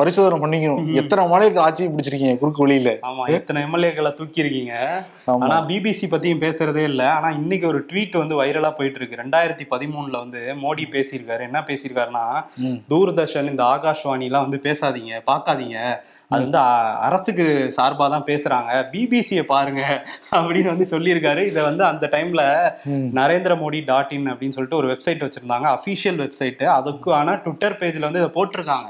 பரிசோதனை 0.00 0.38
பண்ணிக்கணும். 0.40 0.88
எத்தனை 1.00 1.22
மாநிலத்தில் 1.28 1.62
ஆட்சி 1.66 1.84
பிடிச்சிருக்கீங்க? 1.86 2.38
குறுக்கு 2.40 2.62
வழியில. 2.64 2.90
ஆமா 3.08 3.22
எத்தனை 3.36 3.62
எம்எல்ஏக்களை 3.62 4.10
தூக்கி 4.18 4.42
இருக்கீங்க 4.42 4.74
ஆனா 5.44 5.56
பிபிசி 5.68 6.06
பத்தியும் 6.14 6.42
பேசுறதே 6.42 6.82
இல்ல. 6.90 7.02
ஆனா 7.12 7.28
இன்னைக்கு 7.30 7.66
ஒரு 7.66 7.80
ட்வீட் 7.90 8.18
வந்து 8.22 8.34
வைரலா 8.40 8.70
போயிட்டு 8.78 9.00
இருக்கு 9.00 9.20
ரெண்டாயிரத்தி 9.22 9.66
பதிமூணுல 9.70 10.18
வந்து 10.24 10.42
மோடி 10.64 10.84
பேசியிருக்காரு. 10.96 11.42
என்ன 11.48 11.60
பேசியிருக்காருன்னா. 11.70 12.26
தூர்தர்ஷன் 12.92 13.50
இந்த 13.52 13.64
ஆகாஷ்வாணி 13.74 14.28
எல்லாம் 14.30 14.46
வந்து 14.48 14.60
பேசாதீங்க 14.68 15.22
பார்க்காதீங்க. 15.32 15.78
அது 16.30 16.42
வந்து 16.44 16.60
அரசுக்கு 17.06 17.44
சார்பா 17.76 18.06
தான் 18.14 18.26
பேசுறாங்க 18.28 18.70
பிபிசியை 18.92 19.44
பாருங்க 19.52 19.82
அப்படின்னு 20.36 20.72
வந்து 20.72 20.86
சொல்லியிருக்காரு. 20.92 21.42
இதை 21.50 21.62
வந்து 21.68 21.84
அந்த 21.90 22.06
டைம்ல. 22.14 22.42
நரேந்திர 23.18 23.54
மோடி 23.62 23.80
டாட் 23.90 24.12
இன் 24.16 24.28
அப்படின்னு 24.32 24.56
சொல்லிட்டு 24.56 24.80
ஒரு 24.80 24.88
வெப்சைட் 24.92 25.24
வச்சிருந்தாங்க. 25.26 25.66
அஃபிஷியல் 25.76 26.18
வெப்சைட் 26.24 26.64
அதுக்கான 26.78 27.36
ட்விட்டர் 27.44 27.78
பேஜ்ல 27.82 28.08
வந்து 28.08 28.22
இதை 28.22 28.30
போட்டிருக்காங்க. 28.38 28.88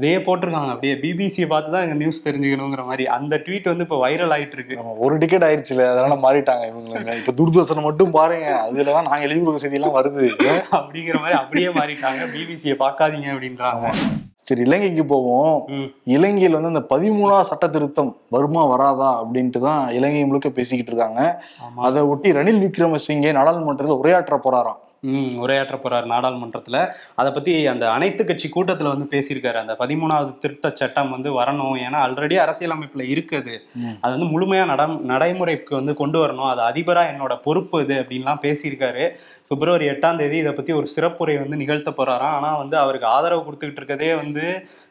இதையே 0.00 0.18
போட்டிருக்காங்க. 0.28 0.70
அப்படியே 0.74 0.96
பிபிசியை 1.04 1.48
பார்த்து 1.54 1.74
தான் 1.76 1.96
நியூஸ் 2.02 2.24
தெரிஞ்சுக்கணுங்கிற 2.28 2.84
மாதிரி. 2.90 3.06
அந்த 3.18 3.34
ட்வீட் 3.46 3.70
வந்து 3.72 3.86
இப்போ 3.88 4.00
வைரல் 4.06 4.34
ஆயிட்டு 4.36 4.58
இருக்கு 4.58 4.78
ஒரு 5.06 5.16
டிக்கெட் 5.24 5.46
ஆயிடுச்சுல 5.48 5.86
அதனால 5.92 6.16
மாறிட்டாங்க 6.26 6.64
இவங்க 6.72 7.16
இப்ப 7.20 7.34
தூர்தர்ஷனை 7.40 7.84
மட்டும் 7.88 8.16
பாருங்க. 8.20 8.48
அதுலதான் 8.68 9.08
நாங்க 9.10 9.26
எழுதி 9.28 9.40
கொடுக்குற 9.40 9.64
செய்தி 9.66 9.80
எல்லாம் 9.80 9.98
வருது. 9.98 10.26
அப்படிங்கிற 10.80 11.18
மாதிரி 11.24 11.38
அப்படியே 11.42 11.70
மாறிட்டாங்க. 11.80 12.22
பிபிசியை 12.34 12.76
பார்க்காதீங்க 12.84 13.30
அப்படின்றாங்க. 13.34 13.86
சரி 14.46 14.62
இலங்கைக்கு 14.66 15.04
போவோம். 15.12 15.56
இலங்கையில் 16.16 16.56
வந்து 16.56 16.72
அந்த 16.72 16.82
பதிமூணாவது 16.92 17.48
சட்ட 17.50 17.66
திருத்தம் 17.74 18.12
வருமா 18.34 18.62
வராதா 18.72 19.10
அப்படின்ட்டு 19.20 19.60
தான் 19.66 19.82
இலங்கை 19.98 20.22
முழுக்க 20.28 20.48
பேசிக்கிட்டு 20.58 20.92
இருக்காங்க. 20.92 21.22
அதை 21.88 22.02
ஒட்டி 22.12 22.30
ரணில் 22.38 22.62
விக்ரமசிங்கே 22.66 23.32
நாடாளுமன்றத்தில் 23.38 24.00
உரையாற்ற 24.02 24.38
போறாராம். 24.46 24.80
உரையாற்ற 25.42 25.76
போறார் 25.76 26.06
நாடாளுமன்றத்துல. 26.06 26.78
அதை 27.14 27.30
பத்தி 27.32 27.66
அந்த 27.66 27.90
அனைத்து 27.90 28.24
கட்சி 28.24 28.48
கூட்டத்துல 28.48 28.92
வந்து 28.94 29.06
பேசியிருக்காரு. 29.10 29.54
அந்த 29.54 29.76
பதிமூணாவது 29.78 30.38
திருத்த 30.38 30.72
சட்டம் 30.74 31.10
வந்து 31.10 31.30
வரணும். 31.32 31.76
ஏன்னா 31.84 31.98
ஆல்ரெடி 32.04 32.36
அரசியலமைப்புல 32.44 33.04
இருக்குது. 33.14 33.54
அது. 34.02 34.12
வந்து 34.16 34.28
முழுமையா 34.34 34.64
நட 34.64 34.82
நடைமுறைக்கு 35.12 35.74
வந்து 35.76 35.94
கொண்டு 35.94 36.18
வரணும். 36.24 36.50
அது 36.52 36.62
அதிபரா 36.62 37.04
என்னோட 37.12 37.36
பொறுப்பு 37.42 37.80
இது 37.82 37.96
அப்படின்லாம் 38.02 38.42
பேசியிருக்காரு. 38.42 39.06
பிப்ரவரி 39.48 39.88
எட்டாம் 39.88 40.18
தேதி 40.18 40.36
இதை 40.36 40.52
பத்தி 40.52 40.72
ஒரு 40.72 40.86
சிறப்புரை 40.96 41.38
வந்து 41.40 41.56
நிகழ்த்த 41.56 41.90
போறாராம். 41.90 42.36
ஆனா 42.38 42.56
வந்து 42.56 42.76
அவருக்கு 42.76 43.08
ஆதரவு 43.08 43.46
கொடுத்துக்கிட்டு 43.46 43.82
இருக்கதே 43.82 44.16
வந்து 44.16 44.44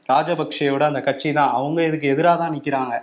ராஜபக்சேயோட 0.10 0.84
அந்த 0.84 1.01
கட்சி 1.01 1.34
தான் 1.34 1.51
அவங்க 1.51 1.80
இதுக்கு 1.84 2.08
எதிராக 2.08 2.38
தான் 2.38 2.56
நிக்கிறாங்க. 2.56 2.94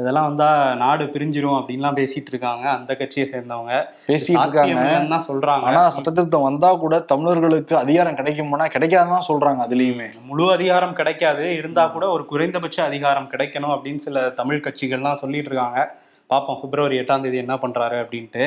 இதெல்லாம் 0.00 0.26
வந்தா 0.26 0.74
நாடு 0.74 1.04
பிரிஞ்சிரும் 1.04 1.56
அப்படின்லாம் 1.58 1.96
பேசிட்டு 1.96 2.30
இருக்காங்க 2.30 2.70
அந்த 2.70 2.96
கட்சியை 2.96 3.28
சேர்ந்தவங்க. 3.32 3.72
பேசிட்டு 4.08 4.40
இருக்காங்க 4.40 5.20
சொல்றாங்க. 5.28 5.62
ஆனா 5.62 5.90
சட்டத்திருத்தம் 5.90 6.42
வந்தா 6.42 6.74
கூட 6.74 6.98
தமிழர்களுக்கு 7.00 7.76
அதிகாரம் 7.76 8.16
கிடைக்குமானா 8.16 8.68
கிடைக்காதுதான் 8.76 9.28
சொல்றாங்க 9.28 9.66
அதுலயுமே. 9.68 10.08
முழு 10.24 10.52
அதிகாரம் 10.52 10.92
கிடைக்காது. 10.92 11.56
இருந்தா 11.56 11.86
கூட 11.86 12.08
ஒரு 12.08 12.26
குறைந்தபட்ச 12.26 12.84
அதிகாரம் 12.84 13.28
கிடைக்கணும் 13.30 13.74
அப்படின்னு 13.74 14.04
சில 14.06 14.28
தமிழ் 14.28 14.64
கட்சிகள்லாம் 14.66 15.14
சொல்லிட்டு 15.14 15.50
இருக்காங்க 15.50 15.94
பார்ப்போம் 16.26 16.60
பிப்ரவரி 16.60 16.98
எட்டாம் 16.98 17.22
தேதி 17.22 17.36
என்ன 17.36 17.54
பண்றாரு 17.54 17.98
அப்படின்ட்டு. 18.04 18.44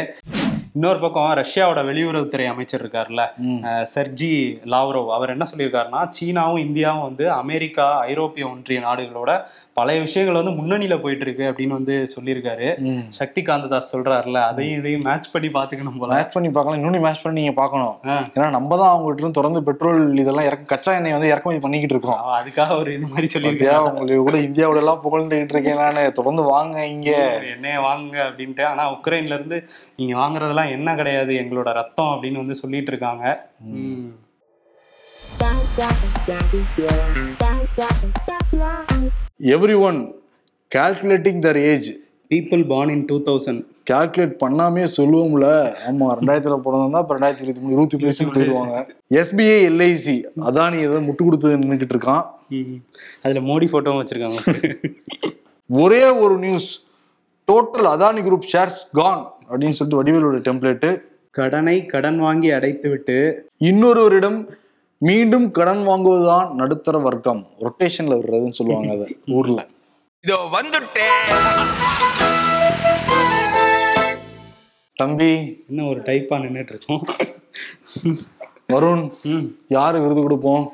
இன்னொரு 0.75 0.99
பக்கம் 0.99 1.33
ரஷ்யாவோட 1.39 1.79
வெளியுறவுத்துறை 1.87 2.45
அமைச்சர் 2.51 2.83
இருக்கார்ல 2.83 3.23
செர்ஜி 3.93 4.31
லாவ்ரோவ். 4.73 5.09
அவர் 5.17 5.29
என்ன 5.29 5.45
சொல்லியிருக்காருன்னா 5.51 5.99
சீனாவும் 6.15 6.61
இந்தியாவும் 6.65 7.01
வந்து 7.01 7.25
அமெரிக்கா 7.31 7.85
ஐரோப்பிய 8.11 8.45
ஒன்றிய 8.49 8.79
நாடுகளோட 8.87 9.31
பழைய 9.77 10.01
விஷயங்கள் 10.01 10.39
வந்து 10.39 10.53
முன்னணியில 10.57 10.95
போயிட்டு 11.01 11.25
இருக்கு 11.25 11.43
அப்படின்னு 11.49 11.75
வந்து 11.77 11.95
சொல்லியிருக்காரு. 12.15 12.67
ம். 12.89 13.03
சக்தி 13.19 13.41
காந்ததாஸ் 13.41 13.91
சொல்றாருல 13.91 14.41
அதையும் 14.49 14.79
இதையும் 14.79 15.05
மேட்ச் 15.05 15.29
பண்ணி 15.31 15.49
பாத்துக்கணும் 15.57 15.99
போல. 15.99 16.09
மேட்ச் 16.13 16.35
பண்ணி 16.35 16.49
பார்க்கலாம். 16.49 16.79
இன்னொன்னு 16.79 17.01
மேட்ச் 17.05 17.23
பண்ணி 17.25 17.39
நீங்க 17.41 17.55
பார்க்கணும். 17.61 17.95
ஏன்னா 18.35 18.49
நம்ம 18.57 18.77
தான் 18.81 18.91
அவங்ககிட்ட 18.95 19.23
இருந்து 19.23 19.37
தொடர்ந்து 19.39 19.63
பெட்ரோல் 19.63 20.17
இதெல்லாம் 20.17 20.47
இறக்க 20.49 20.69
கச்சா 20.73 20.95
எண்ணெய் 20.95 21.15
வந்து 21.17 21.31
இறக்குமதி 21.33 21.61
பண்ணிக்கிட்டு 21.65 21.97
இருக்கோம். 21.97 22.21
அதுக்காக 22.39 22.79
ஒரு 22.79 22.91
இது 22.97 23.07
மாதிரி 23.13 23.29
சொல்லியிருக்காரு. 23.35 23.87
உங்களுக்கு 23.91 24.27
கூட 24.29 24.37
இந்தியாவோட 24.47 24.81
எல்லாம் 24.83 25.01
புகழ்ந்துகிட்டு 25.05 25.55
இருக்கேன் 25.57 26.11
தொடர்ந்து 26.19 26.45
வாங்க 26.53 26.85
இங்க. 26.95 27.11
எண்ணெயை 27.53 27.79
வாங்குங்க 27.89 28.19
அப்படின்ட்டு. 28.27 28.65
ஆனா 28.73 28.85
உக்ரைன்ல 28.97 29.37
இருந்து 29.39 29.59
நீங்க 29.95 30.13
வாங்குறதெல்லாம் 30.21 30.62
என்ன 30.69 30.95
கிடையாது 30.95 31.33
எங்களோட 31.35 31.73
ரத்தம் 31.73 32.05
அப்படின்னு 32.05 32.35
வந்து 32.35 32.55
சொல்லிட்டு 32.55 32.91
இருக்காங்க. 32.91 33.49
Everyone 39.79 40.15
calculating 40.75 41.43
their 41.45 41.55
age 41.55 42.01
people 42.29 42.67
born 42.67 42.89
in 42.89 43.05
two 43.05 43.21
thousand 43.21 43.65
calculate 43.91 44.35
பண்ணாமே 44.43 44.87
சொல்லுவோம்ல. 44.97 45.73
ஆமா 45.89 46.07
ரெண்டாயிரத்துல 46.19 46.59
பிறந்தா 46.65 46.99
இப்ப 46.99 47.19
ரெண்டாயிரத்தி 47.19 47.41
இருபத்தி 47.41 47.61
மூணு 47.61 47.87
இருபத்தி 47.89 48.23
மூணு 48.23 48.33
போயிருவாங்க 48.33 48.95
எஸ்பிஐ 49.09 49.59
எல்ஐசி 49.71 50.23
அதானி 50.41 50.75
ஏதோ 50.75 50.99
முட்டு 50.99 51.23
கொடுத்து 51.23 51.57
நின்றுகிட்டு 51.57 51.95
இருக்கான். 51.95 52.25
அதுல 53.23 53.39
மோடி 53.39 53.67
போட்டோவும் 53.73 54.01
வச்சிருக்காங்க. 54.03 54.39
ஒரே 55.83 56.09
ஒரு 56.09 56.37
news 56.37 56.83
total 57.51 57.87
Adani 57.93 58.21
group 58.29 58.49
shares 58.53 58.81
gone 58.91 59.32
அப்படின்னு 59.53 59.71
சொல்லிட்டு 59.71 60.03
வடிவேலோட 60.03 60.37
டெம்ப்ளேட்டு 60.39 60.89
கடனை 61.31 61.85
கடன் 61.85 62.19
வாங்கி 62.19 62.51
அடைத்து 62.51 62.89
விட்டு 62.89 63.17
இன்னொருவரிடம் 63.61 64.39
மீண்டும் 65.01 65.51
கடன் 65.51 65.87
வாங்குவதுதான் 65.87 66.53
நடுத்தர 66.53 66.97
வர்க்கம். 66.97 67.47
ரொட்டேஷன்ல 67.59 68.19
வர்றதுன்னு 68.19 68.49
சொல்லுவாங்க 68.49 68.91
அதை 68.91 69.07
ஊர்ல. 69.27 69.59
இதோ 70.23 70.49
வந்துட்டேன் 70.51 71.19
தம்பி. 74.95 75.31
இன்னும் 75.69 75.89
ஒரு 75.89 75.99
டைப்பா 75.99 76.35
நின்னுட்டு 76.39 76.69
இருக்கோம். 76.69 77.03
வருண் 78.73 79.11
ம். 79.23 79.45
யாரு 79.67 80.01
விருது 80.01 80.21
கொடுப்போம்? 80.21 80.65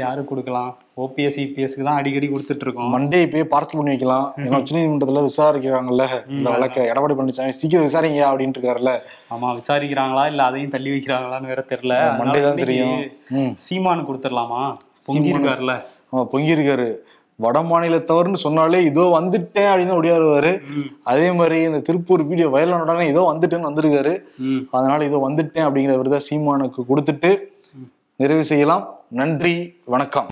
யாரு 0.00 0.20
கொடுக்கலாம்? 0.28 0.68
ஓபிஎஸ் 1.04 1.38
இபிஎஸ்க்கு 1.44 1.86
தான் 1.86 1.98
அடிக்கடி 2.00 2.26
கொடுத்துட்டு 2.32 2.64
இருக்கோம் 2.66 2.90
மண்டே 2.94 3.18
இப்பயே 3.26 3.44
பார்சல் 3.52 3.78
பண்ணி 3.78 3.92
வைக்கலாம். 3.92 4.26
ஏன்னா 4.44 4.58
உச்ச 4.62 4.74
நீதிமன்றத்துல 4.76 5.22
விசாரிக்கிறாங்கல்ல 5.26 6.04
இந்த 6.34 6.48
வழக்க. 6.54 6.84
எடப்பாடி 6.90 7.14
பழனிசாமி 7.18 7.56
சீக்கிரம் 7.60 7.86
விசாரிங்க 7.88 8.20
அப்படின்ட்டு 8.28 8.58
இருக்காருல்ல. 8.58 8.92
ஆமா 9.34 9.48
விசாரிக்கிறாங்களா 9.58 10.24
இல்ல 10.32 10.44
அதையும் 10.48 10.74
தள்ளி 10.76 10.92
வைக்கிறாங்களான்னு 10.94 11.50
வேற 11.52 11.64
தெரியல. 11.72 11.96
மண்டே 12.20 12.42
தான் 12.46 12.62
தெரியும். 12.62 12.96
சீமானு 13.64 14.06
கொடுத்துடலாமா? 14.10 14.62
பொங்கி 15.08 15.34
இருக்காருல்ல. 15.34 15.74
ஆமா 16.12 16.24
பொங்கியிருக்காரு 16.34 16.88
வட 17.38 17.58
மாநிலத்தவர்னு 17.68 18.38
சொன்னாலே 18.46 18.78
இதோ 18.88 19.04
வந்துட்டேன் 19.18 19.68
அப்படின்னு 19.70 19.94
ஒடியாருவாரு 19.98 20.50
ம். 20.72 20.88
அதே 21.10 21.28
மாதிரி 21.38 21.58
இந்த 21.68 21.78
திருப்பூர் 21.86 22.22
வீடியோ 22.30 22.48
வைரல் 22.54 22.82
உடனே 22.84 23.04
இதோ 23.12 23.22
வந்துட்டேன்னு 23.30 23.68
வந்திருக்காரு. 23.68 24.12
அதனால 24.76 25.00
இதோ 25.08 25.20
வந்துட்டேன் 25.28 25.66
அப்படிங்கிற 25.68 25.94
விருதை 26.00 26.20
சீமானுக்கு 26.26 26.82
கொடுத்துட்டு 26.90 27.30
நிறைவு 28.20 28.44
செய்யலாம். 28.44 28.84
நன்றி 29.10 29.54
வணக்கம். 29.84 30.28